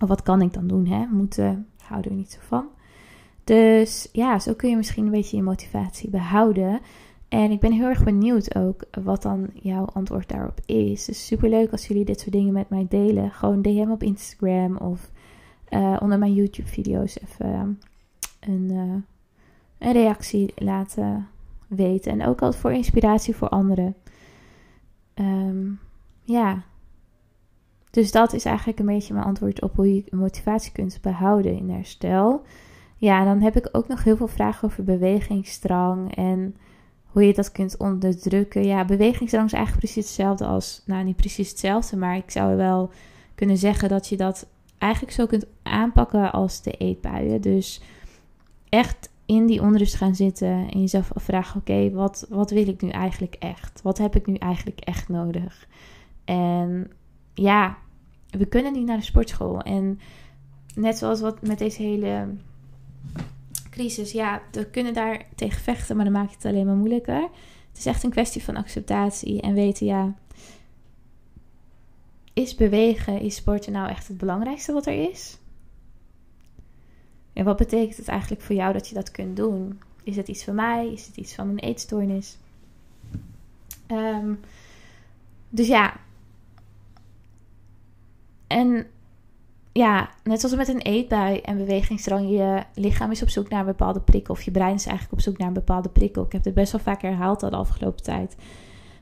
Of 0.00 0.08
wat 0.08 0.22
kan 0.22 0.42
ik 0.42 0.52
dan 0.52 0.66
doen? 0.66 0.86
Hè? 0.86 1.06
Moeten 1.06 1.66
houden 1.82 2.10
we 2.10 2.16
niet 2.16 2.30
zo 2.30 2.38
van. 2.42 2.66
Dus 3.50 4.08
ja, 4.12 4.38
zo 4.38 4.54
kun 4.54 4.70
je 4.70 4.76
misschien 4.76 5.04
een 5.04 5.10
beetje 5.10 5.36
je 5.36 5.42
motivatie 5.42 6.10
behouden. 6.10 6.80
En 7.28 7.50
ik 7.50 7.60
ben 7.60 7.72
heel 7.72 7.88
erg 7.88 8.04
benieuwd 8.04 8.54
ook 8.54 8.84
wat 9.02 9.22
dan 9.22 9.50
jouw 9.54 9.84
antwoord 9.84 10.28
daarop 10.28 10.60
is. 10.66 11.04
Dus 11.04 11.26
super 11.26 11.48
leuk 11.48 11.72
als 11.72 11.86
jullie 11.86 12.04
dit 12.04 12.20
soort 12.20 12.32
dingen 12.32 12.52
met 12.52 12.68
mij 12.68 12.86
delen. 12.88 13.30
Gewoon 13.30 13.62
DM 13.62 13.90
op 13.90 14.02
Instagram 14.02 14.76
of 14.76 15.10
uh, 15.70 15.96
onder 16.00 16.18
mijn 16.18 16.34
YouTube-video's 16.34 17.18
even 17.22 17.80
een, 18.40 18.68
uh, 18.70 18.94
een 19.78 19.92
reactie 19.92 20.52
laten 20.56 21.28
weten. 21.68 22.12
En 22.12 22.26
ook 22.26 22.42
altijd 22.42 22.60
voor 22.60 22.72
inspiratie 22.72 23.36
voor 23.36 23.48
anderen. 23.48 23.94
Um, 25.14 25.78
ja. 26.24 26.62
Dus 27.90 28.12
dat 28.12 28.32
is 28.32 28.44
eigenlijk 28.44 28.78
een 28.78 28.86
beetje 28.86 29.14
mijn 29.14 29.26
antwoord 29.26 29.62
op 29.62 29.76
hoe 29.76 29.94
je 29.94 30.04
motivatie 30.10 30.72
kunt 30.72 30.98
behouden 31.02 31.56
in 31.56 31.70
herstel. 31.70 32.44
Ja, 33.00 33.24
dan 33.24 33.40
heb 33.40 33.56
ik 33.56 33.68
ook 33.72 33.88
nog 33.88 34.04
heel 34.04 34.16
veel 34.16 34.28
vragen 34.28 34.68
over 34.68 34.84
bewegingsdrang 34.84 36.14
en 36.16 36.56
hoe 37.04 37.26
je 37.26 37.34
dat 37.34 37.52
kunt 37.52 37.76
onderdrukken. 37.76 38.64
Ja, 38.64 38.84
bewegingsdrang 38.84 39.46
is 39.46 39.52
eigenlijk 39.52 39.84
precies 39.84 40.04
hetzelfde 40.04 40.44
als, 40.44 40.82
nou 40.86 41.04
niet 41.04 41.16
precies 41.16 41.48
hetzelfde, 41.50 41.96
maar 41.96 42.16
ik 42.16 42.30
zou 42.30 42.56
wel 42.56 42.90
kunnen 43.34 43.56
zeggen 43.56 43.88
dat 43.88 44.08
je 44.08 44.16
dat 44.16 44.46
eigenlijk 44.78 45.12
zo 45.12 45.26
kunt 45.26 45.46
aanpakken 45.62 46.32
als 46.32 46.62
de 46.62 46.70
eetbuien. 46.70 47.40
Dus 47.40 47.82
echt 48.68 49.10
in 49.26 49.46
die 49.46 49.62
onrust 49.62 49.94
gaan 49.94 50.14
zitten 50.14 50.70
en 50.70 50.80
jezelf 50.80 51.12
afvragen: 51.12 51.60
oké, 51.60 51.90
wat, 51.90 52.26
wat 52.28 52.50
wil 52.50 52.68
ik 52.68 52.82
nu 52.82 52.88
eigenlijk 52.88 53.34
echt? 53.34 53.82
Wat 53.82 53.98
heb 53.98 54.16
ik 54.16 54.26
nu 54.26 54.34
eigenlijk 54.34 54.80
echt 54.80 55.08
nodig? 55.08 55.68
En 56.24 56.90
ja, 57.34 57.76
we 58.30 58.46
kunnen 58.46 58.72
niet 58.72 58.86
naar 58.86 58.96
de 58.96 59.02
sportschool. 59.02 59.60
En 59.60 60.00
net 60.74 60.98
zoals 60.98 61.20
wat 61.20 61.42
met 61.42 61.58
deze 61.58 61.82
hele 61.82 62.28
crisis, 63.70 64.12
ja, 64.12 64.42
we 64.52 64.70
kunnen 64.70 64.94
daar 64.94 65.26
tegen 65.34 65.60
vechten, 65.60 65.96
maar 65.96 66.04
dan 66.04 66.14
maakt 66.14 66.34
het 66.34 66.44
alleen 66.44 66.66
maar 66.66 66.74
moeilijker. 66.74 67.28
Het 67.68 67.78
is 67.78 67.86
echt 67.86 68.02
een 68.02 68.10
kwestie 68.10 68.44
van 68.44 68.56
acceptatie 68.56 69.40
en 69.40 69.54
weten, 69.54 69.86
ja, 69.86 70.14
is 72.32 72.54
bewegen, 72.54 73.20
is 73.20 73.34
sporten 73.34 73.72
nou 73.72 73.88
echt 73.88 74.08
het 74.08 74.18
belangrijkste 74.18 74.72
wat 74.72 74.86
er 74.86 75.10
is? 75.10 75.38
En 77.32 77.44
wat 77.44 77.56
betekent 77.56 77.96
het 77.96 78.08
eigenlijk 78.08 78.42
voor 78.42 78.56
jou 78.56 78.72
dat 78.72 78.88
je 78.88 78.94
dat 78.94 79.10
kunt 79.10 79.36
doen? 79.36 79.80
Is 80.02 80.16
het 80.16 80.28
iets 80.28 80.44
van 80.44 80.54
mij? 80.54 80.92
Is 80.92 81.06
het 81.06 81.16
iets 81.16 81.34
van 81.34 81.48
een 81.48 81.58
eetstoornis? 81.58 82.36
Um, 83.88 84.40
dus 85.48 85.66
ja. 85.66 85.96
En 88.46 88.86
ja, 89.72 90.10
net 90.24 90.40
zoals 90.40 90.56
met 90.56 90.68
een 90.68 90.80
eetbui 90.80 91.38
en 91.38 91.56
bewegingsdrang, 91.56 92.30
je 92.30 92.62
lichaam 92.74 93.10
is 93.10 93.22
op 93.22 93.28
zoek 93.28 93.48
naar 93.48 93.60
een 93.60 93.66
bepaalde 93.66 94.00
prikkel. 94.00 94.34
Of 94.34 94.42
je 94.42 94.50
brein 94.50 94.74
is 94.74 94.86
eigenlijk 94.86 95.18
op 95.18 95.20
zoek 95.20 95.38
naar 95.38 95.48
een 95.48 95.54
bepaalde 95.54 95.88
prikkel. 95.88 96.24
Ik 96.24 96.32
heb 96.32 96.44
het 96.44 96.54
best 96.54 96.72
wel 96.72 96.80
vaak 96.80 97.02
herhaald 97.02 97.42
al 97.42 97.50
de 97.50 97.56
afgelopen 97.56 98.02
tijd. 98.02 98.36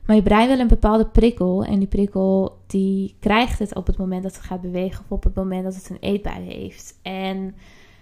Maar 0.05 0.15
je 0.15 0.23
brein 0.23 0.47
wil 0.47 0.59
een 0.59 0.67
bepaalde 0.67 1.05
prikkel. 1.05 1.63
En 1.63 1.79
die 1.79 1.87
prikkel 1.87 2.57
die 2.67 3.15
krijgt 3.19 3.59
het 3.59 3.75
op 3.75 3.87
het 3.87 3.97
moment 3.97 4.23
dat 4.23 4.35
het 4.35 4.45
gaat 4.45 4.61
bewegen. 4.61 5.03
Of 5.03 5.11
op 5.11 5.23
het 5.23 5.35
moment 5.35 5.63
dat 5.63 5.75
het 5.75 5.89
een 5.89 5.99
eetbui 5.99 6.41
heeft. 6.43 6.99
En 7.01 7.55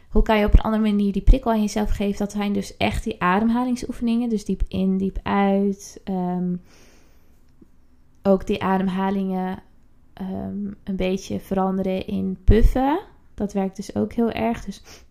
hoe 0.10 0.21
kan 0.21 0.39
je 0.39 0.45
op 0.45 0.53
een 0.53 0.62
andere 0.62 0.84
manier 0.84 1.12
die 1.12 1.21
prikkel 1.21 1.51
aan 1.51 1.62
jezelf 1.62 1.89
geven? 1.89 2.17
Dat 2.17 2.32
zijn 2.32 2.53
dus 2.53 2.77
echt 2.77 3.03
die 3.03 3.21
ademhalingsoefeningen. 3.21 4.30
Dus 4.30 4.45
diep 4.45 4.62
in, 4.67 4.97
diep 4.97 5.19
uit. 5.23 6.01
Ehm, 6.03 6.56
ook 8.23 8.47
die 8.47 8.63
ademhalingen 8.63 9.60
Ehm, 10.17 10.65
een 10.84 10.95
beetje 10.95 11.39
veranderen 11.39 12.08
in 12.08 12.38
puffen. 12.43 12.99
Dat 13.34 13.53
werkt 13.53 13.75
dus 13.75 13.95
ook 13.95 14.13
heel 14.13 14.32
erg. 14.32 14.65
Dus. 14.65 14.82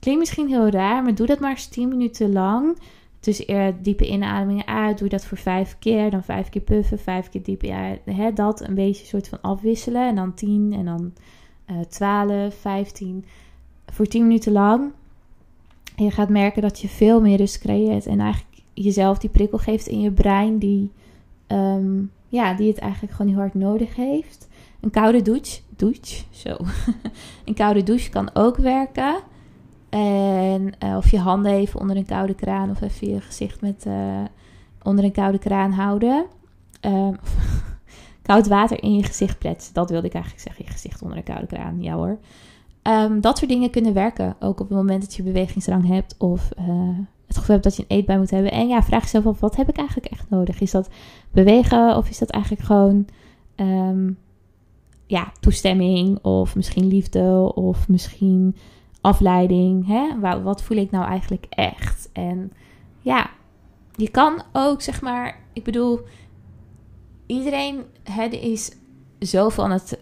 Klinkt 0.00 0.20
misschien 0.20 0.48
heel 0.48 0.68
raar, 0.68 1.02
maar 1.02 1.14
doe 1.14 1.26
dat 1.26 1.40
maar 1.40 1.50
eens 1.50 1.68
10 1.68 1.88
minuten 1.88 2.32
lang. 2.32 2.78
Dus 3.20 3.46
uh, 3.46 3.68
diepe 3.82 4.08
inademingen 4.08 4.66
uit. 4.66 4.98
Doe 4.98 5.08
dat 5.08 5.24
voor 5.24 5.38
vijf 5.38 5.76
keer. 5.78 6.10
Dan 6.10 6.24
vijf 6.24 6.48
keer 6.48 6.62
puffen, 6.62 6.98
vijf 6.98 7.28
keer 7.28 7.42
diep 7.42 7.64
uit. 7.64 8.00
Hè, 8.04 8.32
dat 8.32 8.60
een 8.60 8.74
beetje 8.74 9.06
soort 9.06 9.28
van 9.28 9.40
afwisselen. 9.40 10.08
En 10.08 10.14
dan 10.14 10.34
10 10.34 10.72
en 10.72 10.84
dan 10.84 11.12
uh, 11.70 11.80
12, 11.80 12.54
15. 12.54 13.24
Voor 13.86 14.06
10 14.06 14.22
minuten 14.22 14.52
lang. 14.52 14.92
Je 15.96 16.10
gaat 16.10 16.28
merken 16.28 16.62
dat 16.62 16.80
je 16.80 16.88
veel 16.88 17.20
meer 17.20 17.36
rust 17.36 17.58
creëert. 17.58 18.06
En 18.06 18.20
eigenlijk 18.20 18.55
jezelf 18.82 19.18
die 19.18 19.30
prikkel 19.30 19.58
geeft 19.58 19.86
in 19.86 20.00
je 20.00 20.12
brein 20.12 20.58
die, 20.58 20.92
ehm, 21.46 22.02
ja, 22.28 22.54
die 22.54 22.68
het 22.68 22.78
eigenlijk 22.78 23.12
gewoon 23.12 23.32
heel 23.32 23.40
hard 23.40 23.54
nodig 23.54 23.96
heeft. 23.96 24.48
Een 24.80 24.90
koude 24.90 25.22
douche, 25.22 25.60
douche, 25.76 26.24
zo. 26.30 26.56
een 27.44 27.54
koude 27.54 27.82
douche 27.82 28.10
kan 28.10 28.30
ook 28.34 28.56
werken. 28.56 29.16
En 29.88 30.72
uh, 30.84 30.96
of 30.96 31.10
je 31.10 31.18
handen 31.18 31.52
even 31.52 31.80
onder 31.80 31.96
een 31.96 32.06
koude 32.06 32.34
kraan 32.34 32.70
of 32.70 32.80
even 32.80 33.08
je 33.08 33.20
gezicht 33.20 33.60
met, 33.60 33.84
uh, 33.86 34.24
onder 34.82 35.04
een 35.04 35.12
koude 35.12 35.38
kraan 35.38 35.72
houden. 35.72 36.26
Um, 36.80 37.16
koud 38.22 38.46
water 38.46 38.82
in 38.82 38.94
je 38.94 39.02
gezicht 39.02 39.38
pletsen. 39.38 39.74
Dat 39.74 39.90
wilde 39.90 40.06
ik 40.06 40.14
eigenlijk 40.14 40.44
zeggen. 40.44 40.64
Je 40.64 40.70
gezicht 40.70 41.02
onder 41.02 41.18
een 41.18 41.24
koude 41.24 41.46
kraan. 41.46 41.82
Ja 41.82 41.94
hoor. 41.94 42.18
Um, 42.82 43.20
dat 43.20 43.38
soort 43.38 43.50
dingen 43.50 43.70
kunnen 43.70 43.92
werken. 43.92 44.36
Ook 44.40 44.60
op 44.60 44.68
het 44.68 44.78
moment 44.78 45.00
dat 45.00 45.14
je 45.14 45.22
bewegingsdrang 45.22 45.86
hebt 45.86 46.14
of 46.18 46.48
uh, 46.58 46.98
het 47.36 47.44
gevoel 47.44 47.60
hebt 47.62 47.76
dat 47.76 47.76
je 47.76 47.82
een 47.82 47.96
eetbui 47.96 48.18
moet 48.18 48.30
hebben. 48.30 48.52
En 48.52 48.68
ja, 48.68 48.82
vraag 48.82 49.02
jezelf 49.02 49.26
af, 49.26 49.40
wat 49.40 49.56
heb 49.56 49.68
ik 49.68 49.76
eigenlijk 49.76 50.08
echt 50.08 50.30
nodig? 50.30 50.60
Is 50.60 50.70
dat 50.70 50.88
bewegen 51.30 51.96
of 51.96 52.08
is 52.08 52.18
dat 52.18 52.30
eigenlijk 52.30 52.64
gewoon 52.64 53.06
um, 53.56 54.18
ja, 55.06 55.32
toestemming 55.40 56.24
of 56.24 56.56
misschien 56.56 56.86
liefde 56.86 57.52
of 57.54 57.88
misschien 57.88 58.56
afleiding? 59.00 59.86
Hè? 59.86 60.20
Wat 60.42 60.62
voel 60.62 60.76
ik 60.76 60.90
nou 60.90 61.06
eigenlijk 61.06 61.46
echt? 61.48 62.08
En 62.12 62.52
ja, 63.00 63.30
je 63.96 64.10
kan 64.10 64.42
ook 64.52 64.82
zeg 64.82 65.00
maar, 65.00 65.38
ik 65.52 65.64
bedoel, 65.64 66.00
iedereen 67.26 67.84
hè, 68.02 68.24
is 68.24 68.72
zoveel 69.18 69.64
aan 69.64 69.70
het 69.70 69.98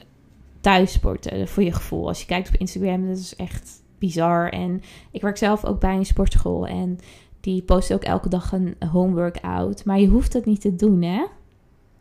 thuissporten 0.60 1.48
voor 1.48 1.62
je 1.62 1.72
gevoel. 1.72 2.08
Als 2.08 2.20
je 2.20 2.26
kijkt 2.26 2.48
op 2.48 2.54
Instagram, 2.54 3.08
dat 3.08 3.18
is 3.18 3.36
echt 3.36 3.82
bizar. 3.98 4.48
En 4.48 4.80
ik 5.10 5.22
werk 5.22 5.36
zelf 5.36 5.64
ook 5.64 5.80
bij 5.80 5.94
een 5.94 6.06
sportschool 6.06 6.66
en 6.66 6.98
die 7.44 7.62
post 7.62 7.92
ook 7.92 8.02
elke 8.02 8.28
dag 8.28 8.52
een 8.52 8.74
home 8.90 9.14
workout. 9.14 9.84
Maar 9.84 10.00
je 10.00 10.08
hoeft 10.08 10.32
het 10.32 10.44
niet 10.44 10.60
te 10.60 10.74
doen, 10.74 11.02
hè? 11.02 11.24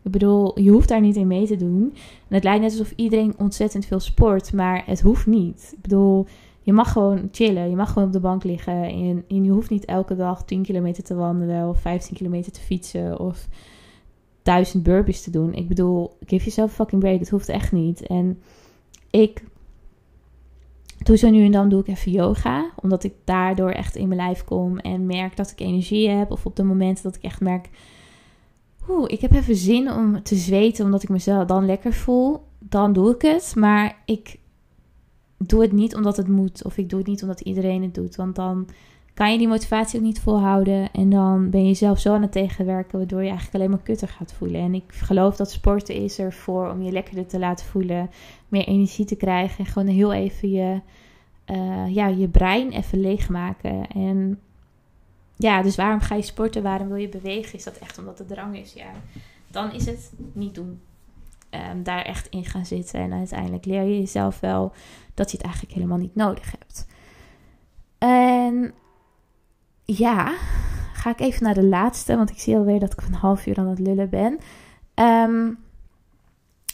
Ik 0.03 0.11
bedoel, 0.11 0.59
je 0.59 0.71
hoeft 0.71 0.87
daar 0.87 1.01
niet 1.01 1.15
in 1.15 1.27
mee 1.27 1.47
te 1.47 1.55
doen. 1.55 1.93
En 2.27 2.35
het 2.35 2.43
lijkt 2.43 2.61
net 2.61 2.71
alsof 2.71 2.93
iedereen 2.95 3.33
ontzettend 3.37 3.85
veel 3.85 3.99
sport, 3.99 4.53
maar 4.53 4.83
het 4.85 5.01
hoeft 5.01 5.25
niet. 5.25 5.71
Ik 5.75 5.81
bedoel, 5.81 6.25
je 6.61 6.73
mag 6.73 6.91
gewoon 6.91 7.29
chillen. 7.31 7.69
Je 7.69 7.75
mag 7.75 7.91
gewoon 7.91 8.07
op 8.07 8.13
de 8.13 8.19
bank 8.19 8.43
liggen. 8.43 8.83
En, 8.83 9.23
en 9.27 9.43
je 9.43 9.51
hoeft 9.51 9.69
niet 9.69 9.85
elke 9.85 10.15
dag 10.15 10.43
10 10.43 10.63
kilometer 10.63 11.03
te 11.03 11.15
wandelen 11.15 11.69
of 11.69 11.79
15 11.79 12.15
kilometer 12.15 12.51
te 12.51 12.59
fietsen 12.59 13.19
of 13.19 13.47
duizend 14.41 14.83
burpees 14.83 15.21
te 15.21 15.31
doen. 15.31 15.53
Ik 15.53 15.67
bedoel, 15.67 16.17
give 16.25 16.61
a 16.61 16.67
fucking 16.67 17.01
break. 17.01 17.19
Dat 17.19 17.29
hoeft 17.29 17.49
echt 17.49 17.71
niet. 17.71 18.07
En 18.07 18.41
ik 19.09 19.43
doe 21.05 21.17
zo 21.17 21.29
nu 21.29 21.45
en 21.45 21.51
dan 21.51 21.69
doe 21.69 21.79
ik 21.79 21.87
even 21.87 22.11
yoga. 22.11 22.71
Omdat 22.75 23.03
ik 23.03 23.13
daardoor 23.23 23.69
echt 23.69 23.95
in 23.95 24.07
mijn 24.07 24.19
lijf 24.19 24.43
kom 24.43 24.77
en 24.77 25.05
merk 25.05 25.35
dat 25.35 25.51
ik 25.51 25.59
energie 25.59 26.09
heb. 26.09 26.31
Of 26.31 26.45
op 26.45 26.55
de 26.55 26.63
momenten 26.63 27.03
dat 27.03 27.15
ik 27.15 27.23
echt 27.23 27.41
merk. 27.41 27.69
Oeh, 28.89 29.05
ik 29.07 29.21
heb 29.21 29.33
even 29.33 29.55
zin 29.55 29.91
om 29.91 30.23
te 30.23 30.35
zweten 30.35 30.85
omdat 30.85 31.03
ik 31.03 31.09
mezelf 31.09 31.45
dan 31.45 31.65
lekker 31.65 31.93
voel. 31.93 32.43
Dan 32.59 32.93
doe 32.93 33.13
ik 33.13 33.21
het. 33.21 33.53
Maar 33.55 34.01
ik 34.05 34.39
doe 35.37 35.61
het 35.61 35.71
niet 35.71 35.95
omdat 35.95 36.17
het 36.17 36.27
moet. 36.27 36.63
Of 36.63 36.77
ik 36.77 36.89
doe 36.89 36.99
het 36.99 37.07
niet 37.07 37.21
omdat 37.21 37.41
iedereen 37.41 37.81
het 37.81 37.93
doet. 37.93 38.15
Want 38.15 38.35
dan 38.35 38.67
kan 39.13 39.31
je 39.31 39.37
die 39.37 39.47
motivatie 39.47 39.99
ook 39.99 40.05
niet 40.05 40.19
volhouden. 40.19 40.91
En 40.91 41.09
dan 41.09 41.49
ben 41.49 41.67
je 41.67 41.73
zelf 41.73 41.99
zo 41.99 42.13
aan 42.13 42.21
het 42.21 42.31
tegenwerken, 42.31 42.97
waardoor 42.97 43.21
je 43.21 43.29
eigenlijk 43.29 43.55
alleen 43.55 43.69
maar 43.69 43.83
kutter 43.83 44.07
gaat 44.07 44.33
voelen. 44.33 44.61
En 44.61 44.73
ik 44.73 44.83
geloof 44.87 45.35
dat 45.35 45.51
sporten 45.51 45.95
is 45.95 46.19
ervoor 46.19 46.69
om 46.69 46.81
je 46.81 46.91
lekkerder 46.91 47.27
te 47.27 47.39
laten 47.39 47.65
voelen, 47.65 48.09
meer 48.47 48.67
energie 48.67 49.05
te 49.05 49.15
krijgen 49.15 49.65
en 49.65 49.71
gewoon 49.71 49.87
heel 49.87 50.13
even 50.13 50.49
je, 50.49 50.81
uh, 51.51 51.95
ja, 51.95 52.07
je 52.07 52.27
brein 52.27 52.71
even 52.71 52.99
leegmaken. 52.99 53.87
En 53.87 54.39
ja, 55.35 55.61
dus 55.61 55.75
waarom 55.75 55.99
ga 55.99 56.15
je 56.15 56.21
sporten? 56.21 56.63
Waarom 56.63 56.87
wil 56.87 56.97
je 56.97 57.09
bewegen? 57.09 57.57
Is 57.57 57.63
dat 57.63 57.77
echt 57.77 57.97
omdat 57.97 58.17
het 58.17 58.27
drang 58.27 58.57
is? 58.57 58.73
Ja, 58.73 58.91
dan 59.47 59.71
is 59.71 59.85
het 59.85 60.11
niet 60.33 60.55
doen. 60.55 60.81
Um, 61.71 61.83
daar 61.83 62.01
echt 62.01 62.27
in 62.29 62.45
gaan 62.45 62.65
zitten. 62.65 62.99
En 62.99 63.13
uiteindelijk 63.13 63.65
leer 63.65 63.83
je 63.83 63.99
jezelf 63.99 64.39
wel 64.39 64.71
dat 65.13 65.31
je 65.31 65.37
het 65.37 65.45
eigenlijk 65.45 65.75
helemaal 65.75 65.97
niet 65.97 66.15
nodig 66.15 66.51
hebt. 66.59 66.87
En 67.97 68.73
ja, 69.85 70.33
ga 70.93 71.09
ik 71.09 71.19
even 71.19 71.43
naar 71.43 71.53
de 71.53 71.65
laatste, 71.65 72.15
want 72.15 72.29
ik 72.29 72.39
zie 72.39 72.55
alweer 72.55 72.79
dat 72.79 72.93
ik 72.93 73.01
een 73.01 73.13
half 73.13 73.45
uur 73.45 73.57
aan 73.57 73.67
het 73.67 73.79
lullen 73.79 74.09
ben. 74.09 74.39
Ehm, 74.93 75.51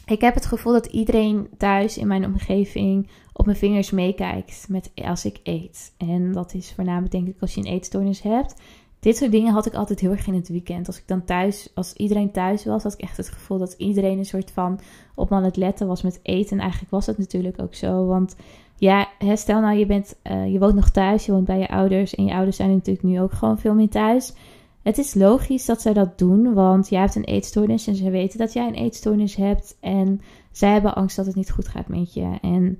ik 0.05 0.21
heb 0.21 0.33
het 0.33 0.45
gevoel 0.45 0.73
dat 0.73 0.85
iedereen 0.85 1.49
thuis 1.57 1.97
in 1.97 2.07
mijn 2.07 2.25
omgeving 2.25 3.09
op 3.33 3.45
mijn 3.45 3.57
vingers 3.57 3.91
meekijkt 3.91 4.65
met 4.69 4.91
als 4.95 5.25
ik 5.25 5.39
eet. 5.43 5.93
En 5.97 6.31
dat 6.31 6.53
is 6.53 6.73
voornamelijk 6.75 7.11
denk 7.11 7.27
ik 7.27 7.41
als 7.41 7.53
je 7.53 7.59
een 7.59 7.71
eetstoornis 7.71 8.21
hebt. 8.21 8.55
Dit 8.99 9.17
soort 9.17 9.31
dingen 9.31 9.53
had 9.53 9.65
ik 9.65 9.73
altijd 9.73 9.99
heel 9.99 10.11
erg 10.11 10.27
in 10.27 10.33
het 10.33 10.47
weekend. 10.47 10.87
Als 10.87 10.97
ik 10.97 11.07
dan 11.07 11.25
thuis, 11.25 11.71
als 11.73 11.93
iedereen 11.93 12.31
thuis 12.31 12.65
was, 12.65 12.83
had 12.83 12.93
ik 12.93 12.99
echt 12.99 13.17
het 13.17 13.29
gevoel 13.29 13.57
dat 13.57 13.73
iedereen 13.77 14.17
een 14.17 14.25
soort 14.25 14.51
van 14.51 14.79
op 15.15 15.29
me 15.29 15.35
aan 15.35 15.43
het 15.43 15.57
letten 15.57 15.87
was 15.87 16.01
met 16.01 16.19
eten. 16.23 16.51
En 16.51 16.59
eigenlijk 16.59 16.91
was 16.91 17.05
het 17.05 17.17
natuurlijk 17.17 17.61
ook 17.61 17.75
zo. 17.75 18.05
Want 18.05 18.35
ja, 18.79 19.07
stel 19.35 19.61
nou 19.61 19.77
je, 19.77 19.85
bent, 19.85 20.15
uh, 20.23 20.51
je 20.51 20.59
woont 20.59 20.75
nog 20.75 20.89
thuis, 20.89 21.25
je 21.25 21.31
woont 21.31 21.45
bij 21.45 21.59
je 21.59 21.69
ouders. 21.69 22.15
En 22.15 22.25
je 22.25 22.33
ouders 22.33 22.55
zijn 22.55 22.71
natuurlijk 22.71 23.05
nu 23.05 23.21
ook 23.21 23.33
gewoon 23.33 23.59
veel 23.59 23.73
meer 23.73 23.89
thuis. 23.89 24.33
Het 24.81 24.97
is 24.97 25.13
logisch 25.13 25.65
dat 25.65 25.81
zij 25.81 25.93
dat 25.93 26.17
doen, 26.17 26.53
want 26.53 26.89
jij 26.89 26.99
hebt 26.99 27.15
een 27.15 27.23
eetstoornis 27.23 27.87
en 27.87 27.95
ze 27.95 28.09
weten 28.09 28.39
dat 28.39 28.53
jij 28.53 28.67
een 28.67 28.73
eetstoornis 28.73 29.35
hebt. 29.35 29.77
En 29.79 30.21
zij 30.51 30.71
hebben 30.71 30.95
angst 30.95 31.15
dat 31.15 31.25
het 31.25 31.35
niet 31.35 31.51
goed 31.51 31.67
gaat 31.67 31.87
met 31.87 32.13
je. 32.13 32.37
En 32.41 32.79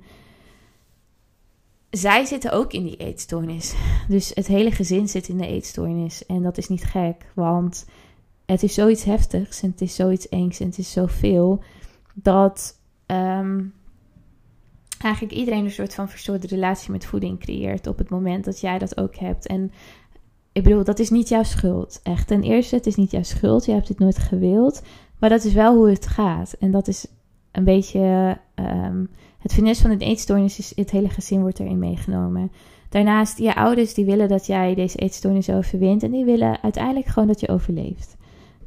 zij 1.90 2.24
zitten 2.24 2.52
ook 2.52 2.72
in 2.72 2.84
die 2.84 2.96
eetstoornis. 2.96 3.74
Dus 4.08 4.30
het 4.34 4.46
hele 4.46 4.70
gezin 4.70 5.08
zit 5.08 5.28
in 5.28 5.36
de 5.36 5.46
eetstoornis. 5.46 6.26
En 6.26 6.42
dat 6.42 6.58
is 6.58 6.68
niet 6.68 6.84
gek, 6.84 7.26
want 7.34 7.86
het 8.46 8.62
is 8.62 8.74
zoiets 8.74 9.04
heftigs 9.04 9.62
en 9.62 9.70
het 9.70 9.80
is 9.80 9.94
zoiets 9.94 10.28
engs 10.28 10.60
en 10.60 10.66
het 10.66 10.78
is 10.78 10.92
zoveel 10.92 11.62
dat 12.14 12.78
ehm, 13.06 13.60
eigenlijk 15.02 15.34
iedereen 15.34 15.64
een 15.64 15.70
soort 15.70 15.94
van 15.94 16.08
verstoorde 16.08 16.46
relatie 16.46 16.90
met 16.90 17.06
voeding 17.06 17.38
creëert 17.38 17.86
op 17.86 17.98
het 17.98 18.10
moment 18.10 18.44
dat 18.44 18.60
jij 18.60 18.78
dat 18.78 18.96
ook 18.96 19.16
hebt. 19.16 19.46
En 19.46 19.72
ik 20.52 20.62
bedoel, 20.62 20.84
dat 20.84 20.98
is 20.98 21.10
niet 21.10 21.28
jouw 21.28 21.42
schuld. 21.42 22.00
Echt. 22.02 22.26
Ten 22.26 22.42
eerste, 22.42 22.74
het 22.76 22.86
is 22.86 22.94
niet 22.96 23.10
jouw 23.10 23.22
schuld. 23.22 23.64
Je 23.64 23.72
hebt 23.72 23.86
dit 23.86 23.98
nooit 23.98 24.18
gewild. 24.18 24.82
Maar 25.18 25.30
dat 25.30 25.44
is 25.44 25.52
wel 25.52 25.76
hoe 25.76 25.90
het 25.90 26.06
gaat. 26.06 26.52
En 26.52 26.70
dat 26.70 26.88
is 26.88 27.06
een 27.52 27.64
beetje. 27.64 28.36
Um, 28.54 29.10
het 29.38 29.52
finis 29.52 29.80
van 29.80 29.90
een 29.90 29.98
eetstoornis 29.98 30.58
is: 30.58 30.72
het 30.76 30.90
hele 30.90 31.08
gezin 31.08 31.40
wordt 31.40 31.58
erin 31.58 31.78
meegenomen. 31.78 32.52
Daarnaast, 32.88 33.38
je 33.38 33.54
ouders 33.54 33.94
die 33.94 34.04
willen 34.04 34.28
dat 34.28 34.46
jij 34.46 34.74
deze 34.74 34.98
eetstoornis 34.98 35.50
overwint. 35.50 36.02
En 36.02 36.10
die 36.10 36.24
willen 36.24 36.62
uiteindelijk 36.62 37.06
gewoon 37.06 37.28
dat 37.28 37.40
je 37.40 37.48
overleeft. 37.48 38.16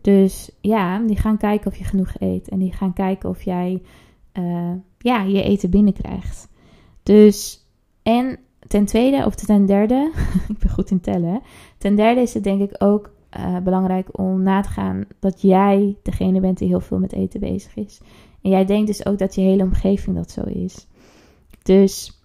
Dus 0.02 0.52
ja, 0.62 1.00
die 1.00 1.18
gaan 1.18 1.38
kijken 1.38 1.72
of 1.72 1.78
je 1.78 1.84
genoeg 1.84 2.14
eet. 2.20 2.50
En 2.50 2.60
die 2.60 2.74
gaan 2.74 2.94
kijken 2.94 3.30
of 3.30 3.42
jij 3.42 3.82
uh, 4.40 4.72
ja, 5.04 5.22
je 5.22 5.44
eten 5.44 5.70
binnenkrijgt. 5.70 6.50
Dus, 7.04 7.68
en 8.04 8.40
ten 8.68 8.86
tweede, 8.86 9.26
of 9.26 9.36
ten 9.36 9.66
derde, 9.66 10.12
ik 10.50 10.58
ben 10.58 10.70
goed 10.70 10.92
in 10.92 11.00
tellen. 11.00 11.42
Ten 11.78 11.96
derde 11.96 12.22
is 12.22 12.34
het 12.34 12.44
denk 12.44 12.62
ik 12.62 12.76
ook 12.78 13.12
uh, 13.38 13.58
belangrijk 13.58 14.20
om 14.20 14.44
na 14.44 14.62
te 14.62 14.70
gaan 14.70 15.06
dat 15.20 15.42
jij 15.42 15.98
degene 16.04 16.40
bent 16.40 16.58
die 16.58 16.68
heel 16.68 16.80
veel 16.80 17.00
met 17.00 17.14
eten 17.14 17.40
bezig 17.40 17.76
is. 17.76 18.00
En 18.42 18.50
jij 18.50 18.66
denkt 18.66 18.88
dus 18.88 19.06
ook 19.06 19.18
dat 19.18 19.36
je 19.36 19.42
hele 19.42 19.64
omgeving 19.64 20.16
dat 20.16 20.32
zo 20.32 20.42
is. 20.42 20.88
Dus 21.64 22.22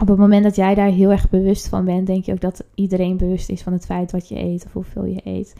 op 0.00 0.08
het 0.08 0.18
moment 0.18 0.44
dat 0.44 0.56
jij 0.56 0.74
daar 0.74 0.90
heel 0.90 1.10
erg 1.10 1.30
bewust 1.30 1.68
van 1.68 1.84
bent, 1.84 2.06
denk 2.06 2.24
je 2.24 2.32
ook 2.32 2.40
dat 2.40 2.64
iedereen 2.74 3.16
bewust 3.16 3.48
is 3.48 3.62
van 3.62 3.72
het 3.72 3.84
feit 3.84 4.12
wat 4.12 4.28
je 4.28 4.38
eet 4.38 4.64
of 4.64 4.72
hoeveel 4.72 5.04
je 5.04 5.20
eet. 5.24 5.54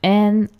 En 0.00 0.50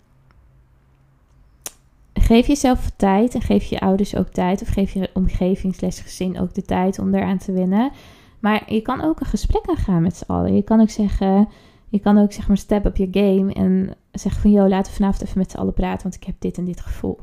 geef 2.27 2.47
jezelf 2.47 2.91
tijd 2.95 3.35
en 3.35 3.41
geef 3.41 3.63
je 3.63 3.79
ouders 3.79 4.15
ook 4.15 4.29
tijd. 4.29 4.61
Of 4.61 4.67
geef 4.67 4.93
je 4.93 5.09
omgeving 5.13 5.75
gezin 5.79 6.39
ook 6.39 6.53
de 6.53 6.61
tijd 6.61 6.99
om 6.99 7.11
daaraan 7.11 7.37
te 7.37 7.51
winnen. 7.51 7.91
Maar 8.39 8.73
je 8.73 8.81
kan 8.81 9.01
ook 9.01 9.19
een 9.19 9.25
gesprek 9.25 9.65
aangaan 9.65 10.01
met 10.01 10.17
z'n 10.17 10.31
allen. 10.31 10.55
Je 10.55 10.61
kan 10.61 10.81
ook 10.81 10.89
zeggen, 10.89 11.47
je 11.89 11.99
kan 11.99 12.17
ook 12.17 12.31
zeg 12.31 12.47
maar 12.47 12.57
step 12.57 12.85
up 12.85 12.97
je 12.97 13.07
game 13.11 13.53
en 13.53 13.95
zeggen 14.11 14.41
van, 14.41 14.51
joh, 14.51 14.67
laten 14.67 14.91
we 14.91 14.97
vanavond 14.97 15.23
even 15.23 15.37
met 15.37 15.51
z'n 15.51 15.57
allen 15.57 15.73
praten, 15.73 16.03
want 16.03 16.15
ik 16.15 16.23
heb 16.23 16.35
dit 16.39 16.57
en 16.57 16.65
dit 16.65 16.79
gevoel. 16.79 17.19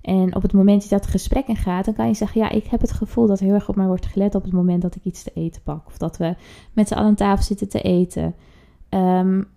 En 0.00 0.34
op 0.34 0.42
het 0.42 0.52
moment 0.52 0.80
dat 0.80 1.00
dat 1.00 1.10
gesprek 1.10 1.46
in 1.46 1.56
gaat, 1.56 1.84
dan 1.84 1.94
kan 1.94 2.06
je 2.06 2.14
zeggen: 2.14 2.40
Ja, 2.40 2.50
ik 2.50 2.66
heb 2.66 2.80
het 2.80 2.92
gevoel 2.92 3.26
dat 3.26 3.38
heel 3.38 3.54
erg 3.54 3.68
op 3.68 3.76
mij 3.76 3.86
wordt 3.86 4.06
gelet 4.06 4.34
op 4.34 4.42
het 4.42 4.52
moment 4.52 4.82
dat 4.82 4.94
ik 4.94 5.04
iets 5.04 5.22
te 5.22 5.30
eten 5.34 5.62
pak. 5.62 5.86
Of 5.86 5.98
dat 5.98 6.16
we 6.16 6.34
met 6.72 6.88
z'n 6.88 6.94
allen 6.94 7.08
aan 7.08 7.14
tafel 7.14 7.44
zitten 7.44 7.68
te 7.68 7.80
eten. 7.80 8.34
Um, 8.90 9.48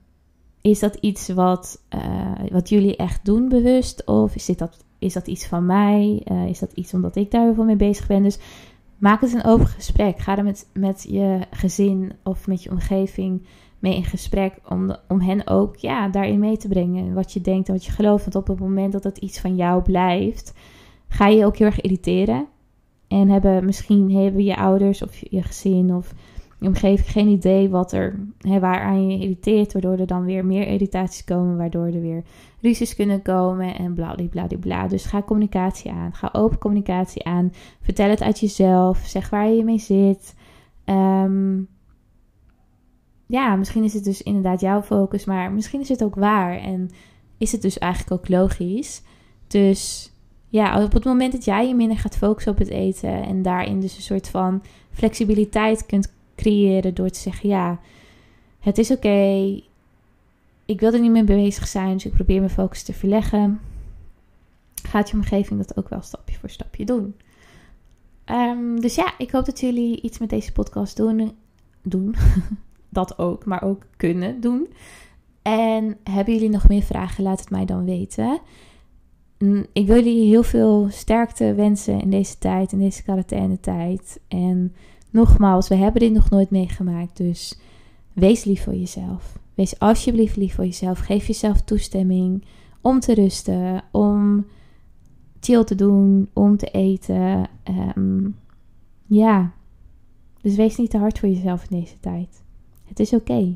is 0.64 0.80
dat 0.80 0.96
iets 0.96 1.30
wat, 1.30 1.82
uh, 1.96 2.50
wat 2.52 2.70
jullie 2.70 2.96
echt 2.96 3.26
doen 3.26 3.50
bewust? 3.50 4.06
Of 4.06 4.36
is, 4.36 4.46
dit 4.46 4.60
dat, 4.60 4.83
is 5.04 5.14
dat 5.14 5.28
iets 5.28 5.46
van 5.46 5.66
mij? 5.66 6.22
Uh, 6.32 6.48
is 6.48 6.60
dat 6.60 6.72
iets 6.74 6.94
omdat 6.94 7.16
ik 7.16 7.32
daar 7.32 7.44
heel 7.44 7.54
veel 7.54 7.64
mee 7.64 7.76
bezig 7.76 8.08
ben? 8.08 8.24
Dus 8.24 8.40
maak 8.98 9.22
het 9.22 9.34
een 9.34 9.44
open 9.46 9.68
gesprek. 9.68 10.20
Ga 10.20 10.38
er 10.38 10.44
met, 10.44 10.70
met 10.74 11.06
je 11.10 11.40
gezin 11.52 12.12
of 12.24 12.48
met 12.48 12.64
je 12.64 12.72
omgeving 12.72 13.46
mee 13.80 13.96
in 13.96 14.04
gesprek. 14.04 14.54
Om, 14.70 14.96
om 15.08 15.22
hen 15.22 15.48
ook 15.48 15.76
ja, 15.76 16.08
daarin 16.08 16.40
mee 16.40 16.58
te 16.58 16.68
brengen. 16.68 17.14
Wat 17.14 17.34
je 17.34 17.42
denkt 17.42 17.68
en 17.68 17.74
wat 17.74 17.86
je 17.86 17.92
gelooft. 17.92 18.24
Want 18.24 18.36
op 18.36 18.48
het 18.48 18.60
moment 18.60 18.92
dat 18.92 19.04
het 19.04 19.18
iets 19.18 19.40
van 19.40 19.56
jou 19.56 19.82
blijft, 19.82 20.54
ga 21.08 21.28
je 21.28 21.38
je 21.38 21.46
ook 21.46 21.58
heel 21.58 21.68
erg 21.68 21.82
irriteren. 21.82 22.48
En 23.08 23.30
hebben 23.30 23.66
misschien 23.66 24.12
hebben 24.12 24.44
je 24.44 24.58
ouders 24.58 25.04
of 25.04 25.18
je 25.30 25.42
gezin 25.42 25.96
of 25.96 26.14
je 26.64 26.70
omgeving 26.70 27.12
geen 27.12 27.28
idee 27.28 27.70
wat 27.70 27.92
er, 27.92 28.20
hè, 28.38 28.60
waaraan 28.60 29.08
je 29.08 29.20
irriteert, 29.20 29.74
waardoor 29.74 29.98
er 29.98 30.08
dan 30.08 30.24
weer 30.24 30.46
meer 30.46 30.68
irritaties 30.68 31.24
komen, 31.24 31.58
waardoor 31.58 31.86
er 31.86 32.02
weer 32.02 32.24
ruzies 32.62 32.96
kunnen 32.96 33.22
komen 33.22 33.76
en 33.76 33.94
bla 33.94 34.16
bla 34.16 34.48
bla. 34.60 34.88
Dus 34.88 35.06
ga 35.06 35.22
communicatie 35.22 35.92
aan, 35.92 36.14
ga 36.14 36.30
open 36.32 36.58
communicatie 36.58 37.26
aan, 37.26 37.54
vertel 37.82 38.10
het 38.10 38.22
uit 38.22 38.40
jezelf, 38.40 38.98
zeg 38.98 39.30
waar 39.30 39.50
je 39.50 39.64
mee 39.64 39.80
zit. 39.80 40.36
Ehm, 40.86 41.62
ja, 43.26 43.56
misschien 43.56 43.84
is 43.84 43.94
het 43.94 44.04
dus 44.04 44.22
inderdaad 44.22 44.62
jouw 44.62 44.82
focus, 44.82 45.26
maar 45.26 45.52
misschien 45.52 45.82
is 45.82 45.90
het 45.90 46.04
ook 46.04 46.16
waar 46.16 46.58
en 46.58 46.90
is 47.38 47.52
het 47.52 47.62
dus 47.62 47.78
eigenlijk 47.78 48.12
ook 48.12 48.30
logisch. 48.30 49.02
Dus 49.48 50.12
ja, 50.50 50.84
op 50.84 50.94
het 50.94 51.04
moment 51.04 51.32
dat 51.32 51.46
jij 51.46 51.68
je 51.68 51.76
minder 51.76 51.98
gaat 51.98 52.18
focussen 52.18 52.52
op 52.52 52.58
het 52.58 52.70
eten 52.70 53.24
en 53.24 53.42
daarin 53.42 53.80
dus 53.80 53.96
een 53.96 54.02
soort 54.02 54.30
van 54.30 54.62
flexibiliteit 54.92 55.86
kunt 55.86 56.14
creëren 56.36 56.94
door 56.94 57.10
te 57.10 57.20
zeggen: 57.20 57.50
ja, 57.50 57.80
het 58.60 58.78
is 58.78 58.92
oké. 58.92 59.62
Ik 60.66 60.80
wil 60.80 60.94
er 60.94 61.00
niet 61.00 61.12
meer 61.12 61.26
bezig 61.26 61.68
zijn, 61.68 61.94
dus 61.94 62.06
ik 62.06 62.14
probeer 62.14 62.40
mijn 62.40 62.50
focus 62.50 62.84
te 62.84 62.94
verleggen. 62.94 63.60
Gaat 64.88 65.10
je 65.10 65.16
omgeving 65.16 65.66
dat 65.66 65.78
ook 65.78 65.90
wel 65.90 66.02
stapje 66.02 66.38
voor 66.40 66.50
stapje 66.50 66.86
doen? 66.86 67.16
Um, 68.26 68.82
dus 68.82 68.96
ja, 68.96 69.14
ik 69.18 69.32
hoop 69.32 69.46
dat 69.46 69.60
jullie 69.60 70.02
iets 70.02 70.18
met 70.18 70.30
deze 70.30 70.52
podcast 70.52 70.98
doen. 70.98 71.32
doen. 71.82 72.16
dat 72.90 73.18
ook, 73.18 73.46
maar 73.46 73.64
ook 73.64 73.86
kunnen 73.98 74.42
doen. 74.42 74.68
En 75.42 75.98
hebben 76.04 76.34
jullie 76.34 76.50
nog 76.50 76.68
meer 76.68 76.82
vragen? 76.82 77.24
Laat 77.24 77.40
het 77.40 77.50
mij 77.50 77.66
dan 77.66 77.86
weten. 77.86 78.40
Ik 79.74 79.88
wil 79.88 79.96
jullie 79.96 80.28
heel 80.28 80.44
veel 80.44 80.88
sterkte 80.90 81.54
wensen 81.54 82.02
in 82.02 82.10
deze 82.10 82.38
tijd, 82.38 82.72
in 82.72 82.80
deze 82.80 83.04
quarantaine 83.04 83.60
tijd. 83.60 84.20
En 84.28 84.76
Nogmaals, 85.14 85.68
we 85.68 85.76
hebben 85.76 86.02
dit 86.02 86.14
nog 86.14 86.30
nooit 86.30 86.50
meegemaakt, 86.50 87.18
dus 87.18 87.60
wees 88.14 88.44
lief 88.44 88.64
voor 88.64 88.76
jezelf. 88.76 89.40
Wees 89.54 89.80
alsjeblieft 89.80 90.36
lief 90.36 90.56
voor 90.56 90.66
jezelf. 90.66 91.00
Geef 91.00 91.28
jezelf 91.28 91.62
toestemming 91.62 92.44
om 92.82 93.00
te 93.00 93.14
rusten, 93.14 93.84
om 93.92 94.46
chill 95.40 95.64
te 95.64 95.76
doen, 95.76 96.30
om 96.34 96.58
te 96.58 96.68
eten. 96.68 97.50
Ehm, 97.64 98.30
ja, 99.06 99.54
dus 100.42 100.56
wees 100.56 100.78
niet 100.78 100.90
te 100.90 100.98
hard 100.98 101.20
voor 101.20 101.30
jezelf 101.30 101.66
in 101.70 101.80
deze 101.80 102.00
tijd. 102.00 102.44
Het 102.84 103.00
is 103.00 103.14
oké. 103.14 103.56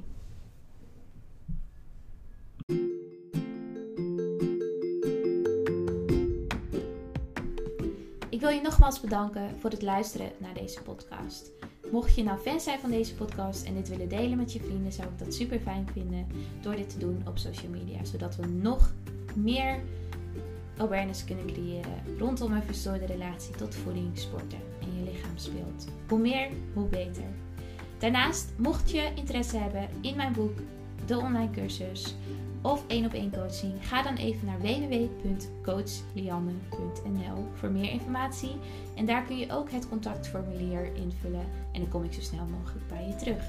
Ik 8.37 8.43
wil 8.43 8.51
je 8.51 8.61
nogmaals 8.61 8.99
bedanken 8.99 9.59
voor 9.59 9.69
het 9.69 9.81
luisteren 9.81 10.31
naar 10.37 10.53
deze 10.53 10.81
podcast. 10.81 11.51
Mocht 11.91 12.15
je 12.15 12.23
nou 12.23 12.39
fan 12.39 12.59
zijn 12.59 12.79
van 12.79 12.89
deze 12.89 13.15
podcast 13.15 13.65
en 13.65 13.73
dit 13.73 13.89
willen 13.89 14.09
delen 14.09 14.37
met 14.37 14.53
je 14.53 14.59
vrienden, 14.59 14.91
zou 14.91 15.07
ik 15.07 15.17
dat 15.17 15.33
super 15.33 15.59
fijn 15.59 15.87
vinden 15.93 16.27
door 16.61 16.75
dit 16.75 16.89
te 16.89 16.97
doen 16.97 17.23
op 17.27 17.37
social 17.37 17.71
media, 17.71 18.03
zodat 18.03 18.35
we 18.35 18.45
nog 18.45 18.93
meer 19.35 19.79
awareness 20.77 21.23
kunnen 21.23 21.45
creëren 21.45 22.17
rondom 22.17 22.53
een 22.53 22.63
verstoorde 22.63 23.05
relatie 23.05 23.55
tot 23.55 23.75
voeding, 23.75 24.17
sporten 24.17 24.59
en 24.81 24.95
je 24.97 25.11
lichaam 25.11 25.37
speelt. 25.37 25.87
Hoe 26.07 26.19
meer, 26.19 26.49
hoe 26.73 26.87
beter. 26.87 27.27
Daarnaast, 27.97 28.53
mocht 28.57 28.91
je 28.91 29.11
interesse 29.15 29.57
hebben 29.57 29.89
in 30.01 30.15
mijn 30.15 30.33
boek, 30.33 30.57
de 31.05 31.17
online 31.17 31.51
cursus 31.51 32.15
of 32.61 32.83
één 32.87 33.05
op 33.05 33.13
één 33.13 33.31
coaching, 33.31 33.87
ga 33.87 34.01
dan 34.01 34.15
even 34.15 34.45
naar 34.45 34.59
www.coachlianne.nl 34.59 37.47
voor 37.53 37.71
meer 37.71 37.91
informatie. 37.91 38.55
En 38.95 39.05
daar 39.05 39.23
kun 39.23 39.37
je 39.37 39.51
ook 39.51 39.71
het 39.71 39.89
contactformulier 39.89 40.95
invullen 40.95 41.45
en 41.71 41.81
dan 41.81 41.89
kom 41.89 42.03
ik 42.03 42.13
zo 42.13 42.21
snel 42.21 42.45
mogelijk 42.45 42.87
bij 42.87 43.07
je 43.07 43.15
terug. 43.15 43.43